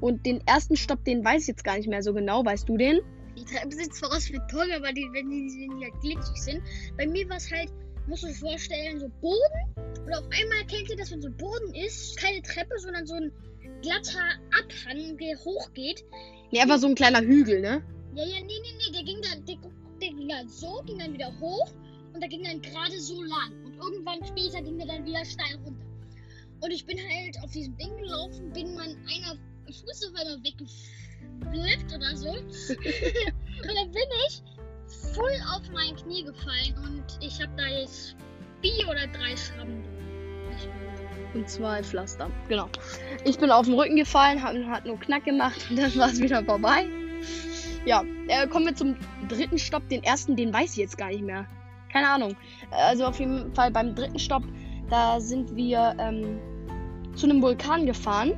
Und 0.00 0.24
den 0.26 0.40
ersten 0.46 0.76
Stopp, 0.76 1.04
den 1.04 1.24
weiß 1.24 1.42
ich 1.42 1.48
jetzt 1.48 1.64
gar 1.64 1.76
nicht 1.76 1.88
mehr 1.88 2.02
so 2.02 2.14
genau. 2.14 2.44
Weißt 2.44 2.68
du 2.68 2.76
den? 2.76 3.00
Die 3.36 3.44
Treppen 3.44 3.70
sind 3.70 3.94
zwar 3.94 4.10
aus 4.10 4.30
Beton, 4.30 4.70
aber 4.74 4.92
die, 4.92 5.08
wenn 5.12 5.30
die, 5.30 5.68
wenn 5.68 5.78
die 5.78 5.84
halt 5.84 6.00
glitschig 6.00 6.36
sind. 6.36 6.62
Bei 6.96 7.06
mir 7.06 7.28
war 7.28 7.36
es 7.36 7.50
halt, 7.50 7.70
musst 8.06 8.22
du 8.22 8.28
dir 8.28 8.34
vorstellen, 8.34 9.00
so 9.00 9.08
Boden. 9.20 10.04
Und 10.06 10.14
auf 10.14 10.24
einmal 10.24 10.66
kennt 10.66 10.88
ihr 10.90 10.96
das, 10.96 11.10
wenn 11.10 11.20
so 11.20 11.30
Boden 11.30 11.74
ist, 11.74 12.16
keine 12.16 12.42
Treppe, 12.42 12.78
sondern 12.78 13.06
so 13.06 13.14
ein 13.14 13.32
glatter 13.82 14.38
Abhang, 14.58 15.16
der 15.18 15.36
hochgeht. 15.44 16.04
Ja, 16.50 16.62
einfach 16.62 16.78
so 16.78 16.88
ein 16.88 16.94
kleiner 16.94 17.20
Hügel, 17.20 17.60
ne? 17.60 17.82
Ja, 18.14 18.24
ja, 18.24 18.40
nee, 18.40 18.60
nee, 18.62 18.74
nee, 18.78 18.92
der 18.92 19.02
ging 19.04 19.20
dann, 19.22 19.44
der, 19.44 19.56
der 20.00 20.08
ging 20.08 20.28
dann 20.28 20.48
so, 20.48 20.82
ging 20.86 20.98
dann 20.98 21.12
wieder 21.12 21.32
hoch 21.40 21.72
und 22.12 22.20
der 22.20 22.28
ging 22.28 22.44
dann 22.44 22.60
gerade 22.62 22.98
so 23.00 23.22
lang. 23.22 23.52
Und 23.64 23.76
irgendwann 23.76 24.24
später 24.26 24.62
ging 24.62 24.78
der 24.78 24.86
dann 24.86 25.04
wieder 25.04 25.24
steil 25.24 25.56
runter. 25.64 25.84
Und 26.60 26.70
ich 26.70 26.84
bin 26.84 26.98
halt 26.98 27.38
auf 27.42 27.50
diesem 27.52 27.76
Ding 27.76 27.96
gelaufen, 27.98 28.52
bin 28.52 28.74
mein 28.74 28.96
einer 28.96 29.38
Fuß 29.66 30.08
auf 30.08 30.20
einmal 30.20 30.42
weggeflippt 30.42 31.94
oder 31.94 32.16
so. 32.16 32.30
und 32.30 33.76
dann 33.76 33.90
bin 33.92 34.02
ich 34.28 34.42
voll 35.14 35.38
auf 35.54 35.62
mein 35.72 35.94
Knie 35.96 36.24
gefallen 36.24 36.74
und 36.84 37.04
ich 37.20 37.40
habe 37.40 37.52
da 37.56 37.66
jetzt 37.66 38.16
vier 38.62 38.88
oder 38.88 39.06
drei 39.08 39.36
Schrammen. 39.36 39.84
Und 41.34 41.48
zwei 41.48 41.82
Pflaster. 41.82 42.30
Genau. 42.48 42.68
Ich 43.24 43.38
bin 43.38 43.50
auf 43.50 43.66
den 43.66 43.74
Rücken 43.74 43.96
gefallen, 43.96 44.42
hat, 44.42 44.56
hat 44.68 44.86
nur 44.86 44.98
Knack 44.98 45.24
gemacht 45.24 45.66
und 45.70 45.78
dann 45.78 45.94
war 45.96 46.08
es 46.08 46.20
wieder 46.20 46.42
vorbei. 46.42 46.86
Ja, 47.84 48.02
äh, 48.28 48.46
kommen 48.46 48.66
wir 48.66 48.74
zum 48.74 48.96
dritten 49.28 49.58
Stopp. 49.58 49.88
Den 49.88 50.02
ersten, 50.02 50.36
den 50.36 50.52
weiß 50.52 50.72
ich 50.72 50.76
jetzt 50.76 50.98
gar 50.98 51.08
nicht 51.08 51.22
mehr. 51.22 51.46
Keine 51.92 52.08
Ahnung. 52.08 52.36
Also 52.70 53.06
auf 53.06 53.18
jeden 53.18 53.54
Fall 53.54 53.70
beim 53.70 53.94
dritten 53.94 54.18
Stopp, 54.18 54.42
da 54.90 55.20
sind 55.20 55.54
wir 55.54 55.94
ähm, 55.98 56.38
zu 57.14 57.26
einem 57.26 57.42
Vulkan 57.42 57.86
gefahren. 57.86 58.32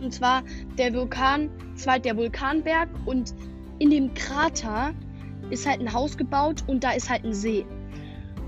Und 0.00 0.12
zwar 0.12 0.42
der 0.76 0.92
Vulkan, 0.92 1.50
zwar 1.76 1.98
der 1.98 2.16
Vulkanberg 2.16 2.88
und 3.06 3.34
in 3.78 3.90
dem 3.90 4.12
Krater 4.14 4.92
ist 5.50 5.66
halt 5.66 5.80
ein 5.80 5.92
Haus 5.92 6.16
gebaut 6.16 6.64
und 6.66 6.84
da 6.84 6.92
ist 6.92 7.08
halt 7.10 7.24
ein 7.24 7.32
See. 7.32 7.64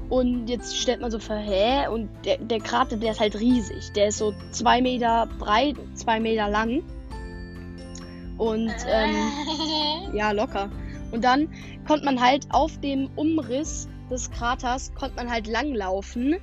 Und 0.09 0.49
jetzt 0.49 0.77
stellt 0.77 1.01
man 1.01 1.11
so 1.11 1.19
vor, 1.19 1.37
hä? 1.37 1.89
Und 1.89 2.09
der, 2.25 2.39
der 2.39 2.61
Krater, 2.61 2.97
der 2.97 3.13
ist 3.13 3.21
halt 3.21 3.39
riesig. 3.39 3.93
Der 3.93 4.09
ist 4.09 4.19
so 4.19 4.35
zwei 4.53 4.81
Meter 4.81 5.29
breit, 5.39 5.77
zwei 5.95 6.21
Meter 6.21 6.49
lang. 6.49 6.83
Und 8.39 8.75
ähm, 8.89 9.17
ja, 10.15 10.31
locker. 10.31 10.71
Und 11.11 11.25
dann 11.25 11.49
konnte 11.87 12.05
man 12.05 12.21
halt 12.21 12.47
auf 12.51 12.79
dem 12.81 13.11
Umriss 13.17 13.89
des 14.11 14.31
Kraters 14.31 14.95
konnte 14.95 15.17
man 15.17 15.31
halt 15.31 15.47
langlaufen. 15.47 16.37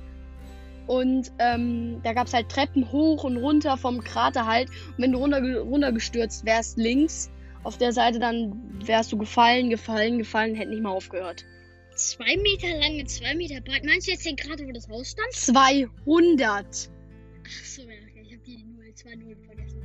Und 0.86 1.32
ähm, 1.38 2.00
da 2.02 2.12
gab 2.12 2.26
es 2.26 2.34
halt 2.34 2.50
Treppen 2.50 2.92
hoch 2.92 3.24
und 3.24 3.38
runter 3.38 3.78
vom 3.78 4.04
Krater 4.04 4.46
halt. 4.46 4.68
Und 4.68 4.98
wenn 4.98 5.12
du 5.12 5.18
runter, 5.18 5.40
runtergestürzt 5.60 6.44
wärst 6.44 6.76
links 6.76 7.30
auf 7.62 7.78
der 7.78 7.92
Seite, 7.92 8.18
dann 8.18 8.60
wärst 8.84 9.10
du 9.10 9.16
gefallen, 9.16 9.70
gefallen, 9.70 10.18
gefallen, 10.18 10.54
hätte 10.54 10.70
nicht 10.70 10.82
mal 10.82 10.90
aufgehört. 10.90 11.46
Zwei 11.94 12.36
Meter 12.36 12.76
lang 12.78 12.98
und 13.00 13.08
zwei 13.08 13.34
Meter 13.34 13.60
breit. 13.60 13.84
Meinst 13.84 14.06
du 14.06 14.12
jetzt 14.12 14.26
den 14.26 14.36
Krater, 14.36 14.66
wo 14.66 14.72
das 14.72 14.88
Haus 14.88 15.10
stand? 15.10 15.32
200! 15.32 16.66
Ach 16.66 17.64
so, 17.64 17.82
ja. 17.82 17.88
Ich 18.22 18.32
hab 18.32 18.44
die 18.44 18.64
0, 18.64 18.94
2 18.94 19.14
0 19.16 19.36
vergessen. 19.46 19.82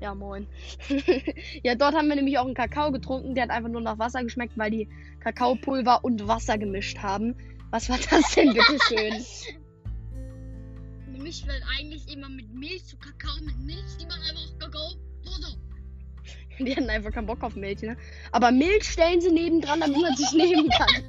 Ja, 0.00 0.14
moin. 0.14 0.46
ja, 1.62 1.74
dort 1.74 1.94
haben 1.94 2.08
wir 2.08 2.16
nämlich 2.16 2.38
auch 2.38 2.46
einen 2.46 2.54
Kakao 2.54 2.90
getrunken. 2.90 3.34
Der 3.34 3.44
hat 3.44 3.50
einfach 3.50 3.68
nur 3.68 3.82
nach 3.82 3.98
Wasser 3.98 4.22
geschmeckt, 4.22 4.56
weil 4.56 4.70
die 4.70 4.88
Kakaopulver 5.20 6.04
und 6.04 6.26
Wasser 6.26 6.58
gemischt 6.58 6.98
haben. 6.98 7.36
Was 7.70 7.88
war 7.88 7.98
das 7.98 8.34
denn, 8.34 8.52
bitteschön? 8.52 9.24
Man 11.12 11.22
mischt 11.22 11.46
halt 11.46 11.62
eigentlich 11.78 12.10
immer 12.12 12.28
mit 12.28 12.52
Milch 12.52 12.84
zu 12.86 12.96
Kakao 12.96 13.42
mit 13.44 13.58
Milch. 13.60 13.96
Die 14.00 14.06
machen 14.06 14.22
einfach 14.22 14.58
Kakao. 14.58 14.90
So, 15.22 16.64
Die 16.64 16.76
hatten 16.76 16.90
einfach 16.90 17.12
keinen 17.12 17.26
Bock 17.26 17.42
auf 17.42 17.54
Milch, 17.54 17.82
ne? 17.82 17.96
Aber 18.32 18.52
Milch 18.52 18.84
stellen 18.84 19.20
sie 19.20 19.30
nebendran, 19.30 19.80
damit 19.80 20.00
man 20.00 20.16
sich 20.16 20.32
nehmen 20.34 20.68
kann. 20.70 21.04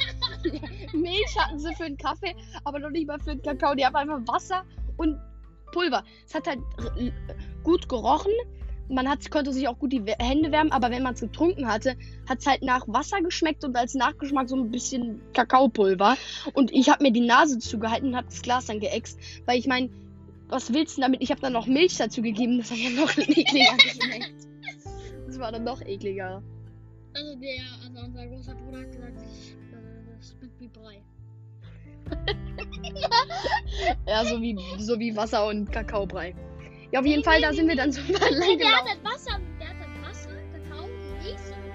Milch 0.98 1.38
hatten 1.38 1.60
sie 1.60 1.74
für 1.76 1.84
den 1.84 1.98
Kaffee, 1.98 2.36
aber 2.64 2.80
noch 2.80 2.90
nicht 2.90 3.08
mal 3.08 3.20
für 3.20 3.36
den 3.36 3.42
Kakao. 3.42 3.76
Die 3.76 3.86
haben 3.86 3.96
einfach 3.96 4.20
Wasser 4.28 4.64
und 4.98 5.20
Pulver. 5.72 6.04
Es 6.26 6.36
hat 6.36 6.48
halt 6.48 6.60
gut 7.64 7.88
gerochen 7.88 8.32
man 8.92 9.10
hat, 9.10 9.30
konnte 9.32 9.54
sich 9.54 9.68
auch 9.68 9.80
gut 9.80 9.94
die 9.94 10.04
Hände 10.20 10.52
wärmen, 10.52 10.72
aber 10.72 10.92
wenn 10.92 11.04
man 11.04 11.14
es 11.14 11.22
getrunken 11.22 11.68
hatte, 11.68 11.96
hat 12.28 12.40
es 12.40 12.46
halt 12.46 12.62
nach 12.62 12.88
Wasser 12.88 13.22
geschmeckt 13.22 13.64
und 13.64 13.76
als 13.76 13.96
Nachgeschmack 13.96 14.50
so 14.50 14.56
ein 14.56 14.70
bisschen 14.70 15.22
Kakaopulver. 15.34 16.18
Und 16.54 16.72
ich 16.72 16.90
habe 16.90 17.04
mir 17.04 17.12
die 17.12 17.22
Nase 17.22 17.60
zugehalten 17.60 18.10
und 18.10 18.16
habe 18.16 18.28
das 18.28 18.42
Glas 18.42 18.66
dann 18.66 18.80
geäxt, 18.80 19.20
weil 19.46 19.58
ich 19.58 19.68
meine, 19.68 19.90
was 20.50 20.74
willst 20.74 20.98
du 20.98 21.02
damit? 21.02 21.22
Ich 21.22 21.32
habe 21.32 21.42
dann 21.42 21.54
noch 21.54 21.68
Milch 21.68 21.98
dazu 21.98 22.22
gegeben, 22.22 22.58
das 22.58 22.72
hat 22.72 22.78
ja 22.78 22.90
noch 22.90 23.18
ekliger 23.18 23.78
geschmeckt. 23.78 24.34
Das 25.28 25.40
war 25.40 25.52
dann 25.52 25.64
noch 25.64 25.82
ekliger. 25.82 26.44
Also 27.14 27.36
der, 27.36 27.64
also 27.84 28.06
unser 28.06 28.28
großer 28.28 28.56
Bruder 28.56 28.80
hat 28.80 28.92
gesagt, 28.92 29.22
wie 30.60 30.68
Brei. 30.68 31.01
Ja, 34.08 34.25
so 34.25 34.42
wie, 34.42 34.58
so 34.78 35.00
wie 35.00 35.16
Wasser 35.16 35.48
und 35.48 35.72
Kakaobrei. 35.72 36.36
Ja, 36.92 37.00
auf 37.00 37.06
jeden 37.06 37.24
Fall, 37.24 37.42
da 37.42 37.54
sind 37.54 37.68
wir 37.68 37.75
dann 37.75 37.92
so 37.92 38.01
lang 38.01 38.40
Nee, 38.40 38.58
der 38.58 38.75
hat 38.75 38.86
das 38.86 39.04
Wasser, 39.04 39.40
der 39.60 39.70
hat 39.70 39.75
das 39.80 40.10
Wasser, 40.10 40.30
Kakao, 40.51 40.88
Milch 41.24 41.36
und 41.36 41.72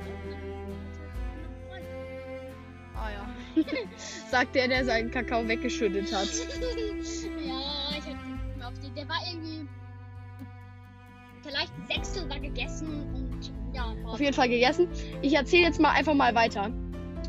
Ah 2.95 3.11
ja. 3.11 3.27
Sagt 4.31 4.55
der, 4.55 4.69
der 4.69 4.85
seinen 4.85 5.11
Kakao 5.11 5.49
weggeschüttet 5.49 6.13
hat. 6.13 6.29
ja, 7.47 7.97
ich 7.99 8.05
hab 8.05 8.73
auf 8.73 8.79
die, 8.81 8.91
der 8.91 9.09
war 9.09 9.21
irgendwie 9.27 9.67
vielleicht 11.43 11.73
ein 11.79 11.87
Sechstel 11.87 12.29
war 12.29 12.41
gegessen 12.41 12.89
und 13.15 13.53
ja, 13.75 13.95
war 14.03 14.15
Auf 14.15 14.21
jeden 14.21 14.35
Fall 14.35 14.49
gegessen. 14.49 14.89
Ich 15.23 15.35
erzähle 15.35 15.63
jetzt 15.63 15.81
mal 15.81 15.91
einfach 15.91 16.15
mal 16.15 16.35
weiter. 16.35 16.71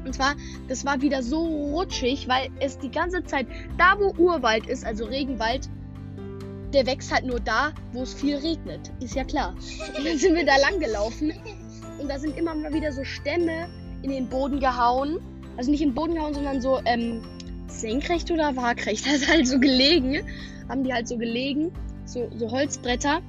Und 0.08 0.14
zwar, 0.14 0.36
das 0.70 0.86
war 0.86 1.02
wieder 1.02 1.22
so 1.22 1.46
rutschig, 1.46 2.30
weil 2.30 2.50
es 2.62 2.80
die 2.80 2.90
ganze 2.90 3.24
Zeit, 3.26 3.46
da 3.78 4.00
wo 4.00 4.14
Urwald 4.18 4.66
ist, 4.68 4.86
also 4.86 5.04
Regenwald, 5.04 5.70
der 6.74 6.86
wächst 6.86 7.12
halt 7.12 7.26
nur 7.26 7.42
da, 7.42 7.74
wo 7.92 8.04
es 8.04 8.14
viel 8.14 8.38
regnet. 8.38 8.92
Ist 9.02 9.16
ja 9.16 9.26
klar. 9.26 9.54
Und 9.98 10.06
dann 10.06 10.18
sind 10.18 10.36
wir 10.36 10.46
da 10.46 10.56
lang 10.58 10.80
gelaufen 10.80 11.34
und 12.00 12.10
da 12.10 12.20
sind 12.20 12.38
immer 12.38 12.56
mal 12.56 12.74
wieder 12.74 12.94
so 12.94 13.04
Stämme 13.04 13.68
in 14.02 14.12
den 14.12 14.30
Boden 14.30 14.62
gehauen. 14.62 15.20
Also 15.58 15.72
nicht 15.72 15.82
in 15.82 15.90
den 15.90 15.96
Boden 15.96 16.16
gehauen, 16.16 16.34
sondern 16.34 16.62
so 16.62 16.80
ähm, 16.86 17.22
senkrecht 17.68 18.32
oder 18.32 18.56
waagrecht. 18.56 19.06
Das 19.06 19.16
ist 19.16 19.28
halt 19.28 19.46
so 19.46 19.60
gelegen. 19.60 20.26
Haben 20.70 20.84
die 20.84 20.94
halt 20.94 21.08
so 21.08 21.18
gelegen. 21.18 21.72
So, 22.06 22.30
so 22.36 22.50
Holzbretter. 22.50 23.22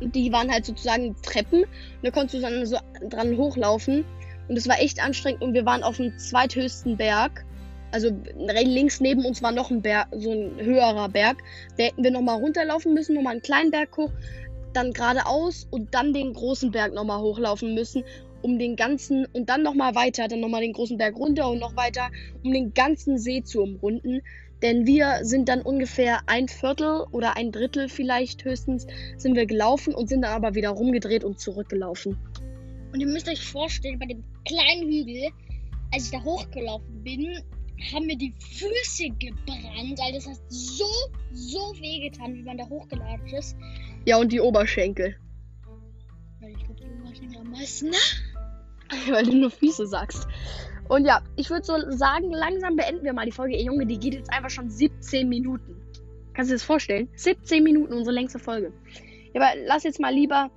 Und 0.00 0.14
die 0.14 0.30
waren 0.30 0.50
halt 0.50 0.64
sozusagen 0.64 1.16
Treppen. 1.22 1.62
Und 1.62 1.68
da 2.02 2.10
konntest 2.12 2.34
du 2.34 2.40
dann 2.40 2.66
so 2.66 2.76
dran 3.08 3.36
hochlaufen. 3.36 4.04
Und 4.48 4.56
es 4.56 4.68
war 4.68 4.80
echt 4.80 5.02
anstrengend. 5.02 5.42
Und 5.42 5.54
wir 5.54 5.64
waren 5.66 5.82
auf 5.82 5.96
dem 5.96 6.16
zweithöchsten 6.18 6.96
Berg. 6.96 7.44
Also 7.92 8.10
links 8.36 9.00
neben 9.00 9.24
uns 9.24 9.42
war 9.42 9.52
noch 9.52 9.70
ein 9.70 9.80
Berg, 9.80 10.08
so 10.16 10.32
ein 10.32 10.58
höherer 10.58 11.08
Berg. 11.08 11.38
Da 11.76 11.84
hätten 11.84 12.02
wir 12.02 12.10
nochmal 12.10 12.38
runterlaufen 12.40 12.92
müssen, 12.92 13.14
nochmal 13.14 13.34
einen 13.34 13.42
kleinen 13.42 13.70
Berg 13.70 13.96
hoch, 13.96 14.10
dann 14.72 14.92
geradeaus 14.92 15.68
und 15.70 15.94
dann 15.94 16.12
den 16.12 16.32
großen 16.32 16.72
Berg 16.72 16.92
nochmal 16.92 17.20
hochlaufen 17.20 17.74
müssen, 17.74 18.02
um 18.42 18.58
den 18.58 18.74
ganzen 18.74 19.26
und 19.32 19.48
dann 19.48 19.62
nochmal 19.62 19.94
weiter, 19.94 20.26
dann 20.26 20.40
nochmal 20.40 20.62
den 20.62 20.72
großen 20.72 20.98
Berg 20.98 21.16
runter 21.16 21.48
und 21.48 21.60
noch 21.60 21.76
weiter, 21.76 22.10
um 22.42 22.52
den 22.52 22.74
ganzen 22.74 23.16
See 23.16 23.44
zu 23.44 23.62
umrunden. 23.62 24.22
Denn 24.62 24.86
wir 24.86 25.20
sind 25.22 25.48
dann 25.48 25.62
ungefähr 25.62 26.20
ein 26.26 26.48
Viertel 26.48 27.04
oder 27.12 27.36
ein 27.36 27.52
Drittel 27.52 27.88
vielleicht 27.88 28.44
höchstens 28.44 28.86
sind 29.16 29.36
wir 29.36 29.46
gelaufen 29.46 29.94
und 29.94 30.08
sind 30.08 30.22
dann 30.22 30.32
aber 30.32 30.54
wieder 30.54 30.70
rumgedreht 30.70 31.22
und 31.22 31.38
zurückgelaufen. 31.38 32.16
Und 32.94 33.00
ihr 33.00 33.08
müsst 33.08 33.28
euch 33.28 33.44
vorstellen, 33.44 33.98
bei 33.98 34.06
dem 34.06 34.22
kleinen 34.46 34.88
Hügel, 34.88 35.28
als 35.92 36.04
ich 36.04 36.10
da 36.12 36.22
hochgelaufen 36.22 37.02
bin, 37.02 37.42
haben 37.92 38.06
mir 38.06 38.16
die 38.16 38.32
Füße 38.38 39.10
gebrannt. 39.18 39.98
Also 40.00 40.14
das 40.14 40.28
hat 40.28 40.38
so, 40.48 40.86
so 41.32 41.58
wehgetan, 41.80 42.34
wie 42.36 42.42
man 42.42 42.56
da 42.56 42.68
hochgelatscht 42.68 43.34
ist. 43.34 43.56
Ja, 44.06 44.18
und 44.18 44.30
die 44.30 44.40
Oberschenkel. 44.40 45.16
Weil 46.40 46.52
ich 46.52 46.58
glaube, 46.58 46.74
die 46.76 47.02
Oberschenkel 47.02 47.38
am 47.40 47.50
meisten. 47.50 47.90
ne? 47.90 47.96
Weil 49.10 49.24
du 49.24 49.34
nur 49.34 49.50
Füße 49.50 49.88
sagst. 49.88 50.28
Und 50.86 51.04
ja, 51.04 51.20
ich 51.34 51.50
würde 51.50 51.64
so 51.64 51.74
sagen, 51.90 52.30
langsam 52.30 52.76
beenden 52.76 53.04
wir 53.04 53.12
mal 53.12 53.26
die 53.26 53.32
Folge. 53.32 53.56
Ey, 53.56 53.64
Junge, 53.64 53.86
die 53.86 53.98
geht 53.98 54.14
jetzt 54.14 54.32
einfach 54.32 54.50
schon 54.50 54.70
17 54.70 55.28
Minuten. 55.28 55.74
Kannst 56.32 56.48
du 56.48 56.54
dir 56.54 56.58
das 56.58 56.62
vorstellen? 56.62 57.08
17 57.16 57.64
Minuten, 57.64 57.92
unsere 57.92 58.14
längste 58.14 58.38
Folge. 58.38 58.72
Ja, 59.32 59.40
aber 59.40 59.60
lass 59.66 59.82
jetzt 59.82 59.98
mal 59.98 60.14
lieber 60.14 60.52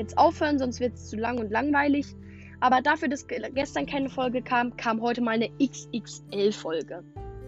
jetzt 0.00 0.18
aufhören, 0.18 0.58
sonst 0.58 0.80
wird 0.80 0.94
es 0.94 1.08
zu 1.08 1.16
lang 1.16 1.38
und 1.38 1.50
langweilig. 1.50 2.06
Aber 2.60 2.82
dafür, 2.82 3.08
dass 3.08 3.26
ge- 3.26 3.50
gestern 3.54 3.86
keine 3.86 4.10
Folge 4.10 4.42
kam, 4.42 4.76
kam 4.76 5.00
heute 5.00 5.20
mal 5.22 5.32
eine 5.32 5.48
XXL-Folge. 5.62 7.02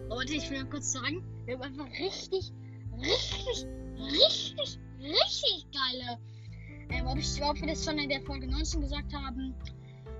Und 0.09 0.29
ich 0.31 0.49
will 0.49 0.63
noch 0.63 0.69
kurz 0.69 0.91
sagen, 0.93 1.23
wir 1.45 1.55
haben 1.55 1.63
einfach 1.63 1.87
richtig, 1.99 2.51
richtig, 2.99 3.67
richtig, 3.99 4.79
richtig 5.01 5.65
geile. 5.71 6.17
Ähm, 6.89 7.07
ob, 7.07 7.17
ich, 7.17 7.41
ob 7.43 7.59
wir 7.59 7.67
das 7.67 7.83
schon 7.85 7.97
in 7.99 8.09
der 8.09 8.21
Folge 8.21 8.47
19 8.47 8.81
gesagt 8.81 9.13
haben. 9.13 9.53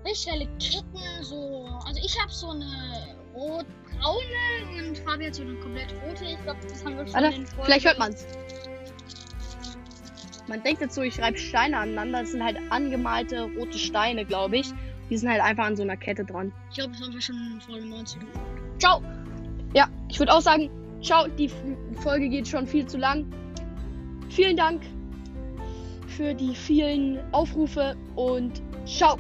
Richtig 0.06 0.26
geile 0.32 0.46
Ketten, 0.60 1.24
so. 1.24 1.66
Also 1.86 2.02
ich 2.04 2.20
habe 2.20 2.32
so 2.32 2.50
eine 2.50 3.16
rot-braune 3.34 4.88
und 4.90 4.98
Fabi 5.00 5.26
hat 5.26 5.36
so 5.36 5.44
eine 5.44 5.56
komplett 5.56 5.94
rote. 6.06 6.26
Ich 6.26 6.42
glaube, 6.44 6.60
das 6.68 6.84
haben 6.84 6.98
wir 6.98 7.06
schon 7.08 7.14
Warte, 7.16 7.36
in 7.36 7.46
Folge. 7.48 7.64
vielleicht 7.66 7.86
hört 7.86 8.00
man's. 8.00 8.28
Man 10.54 10.62
denkt 10.62 10.82
jetzt 10.82 10.94
so, 10.94 11.02
ich 11.02 11.16
schreibe 11.16 11.36
Steine 11.36 11.80
aneinander. 11.80 12.20
Das 12.20 12.32
sind 12.32 12.44
halt 12.44 12.60
angemalte 12.70 13.50
rote 13.58 13.80
Steine, 13.80 14.24
glaube 14.24 14.58
ich. 14.58 14.72
Die 15.10 15.18
sind 15.18 15.28
halt 15.28 15.42
einfach 15.42 15.66
an 15.66 15.76
so 15.76 15.82
einer 15.82 15.98
Kette 15.98 16.24
dran. 16.24 16.54
Ich 16.70 16.76
glaube, 16.76 16.92
das 16.92 17.02
haben 17.02 17.12
wir 17.12 17.22
schon 17.22 17.36
in 17.56 17.60
Folge 17.60 17.88
19 17.88 18.20
gesagt. 18.20 18.46
Ciao. 18.78 19.02
Ja, 19.74 19.88
ich 20.10 20.20
würde 20.20 20.32
auch 20.32 20.42
sagen, 20.42 20.70
ciao. 21.02 21.28
Die 21.28 21.50
Folge 22.04 22.30
geht 22.30 22.48
schon 22.48 22.68
viel 22.68 22.86
zu 22.86 23.00
lang. 23.00 23.26
Vielen 24.30 24.56
Dank 24.56 24.84
für 26.06 26.36
die 26.36 26.54
vielen 26.54 27.18
Aufrufe 27.34 27.96
und 28.16 28.62
ciao. 28.86 29.18